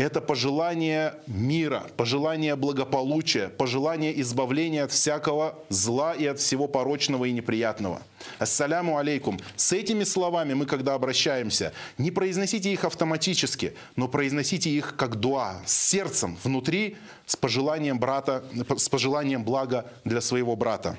это 0.00 0.22
пожелание 0.22 1.14
мира, 1.26 1.86
пожелание 1.96 2.56
благополучия, 2.56 3.48
пожелание 3.48 4.18
избавления 4.22 4.84
от 4.84 4.92
всякого 4.92 5.58
зла 5.68 6.14
и 6.14 6.24
от 6.26 6.38
всего 6.38 6.68
порочного 6.68 7.26
и 7.26 7.32
неприятного. 7.32 8.00
Ассаляму 8.38 8.96
алейкум. 8.96 9.38
С 9.56 9.72
этими 9.72 10.04
словами 10.04 10.54
мы, 10.54 10.64
когда 10.64 10.94
обращаемся, 10.94 11.74
не 11.98 12.10
произносите 12.10 12.72
их 12.72 12.84
автоматически, 12.84 13.74
но 13.94 14.08
произносите 14.08 14.70
их 14.70 14.96
как 14.96 15.16
дуа, 15.16 15.60
с 15.66 15.90
сердцем, 15.90 16.38
внутри, 16.44 16.96
с 17.26 17.36
пожеланием 17.36 17.98
брата, 17.98 18.42
с 18.76 18.88
пожеланием 18.88 19.44
блага 19.44 19.84
для 20.04 20.22
своего 20.22 20.56
брата. 20.56 20.98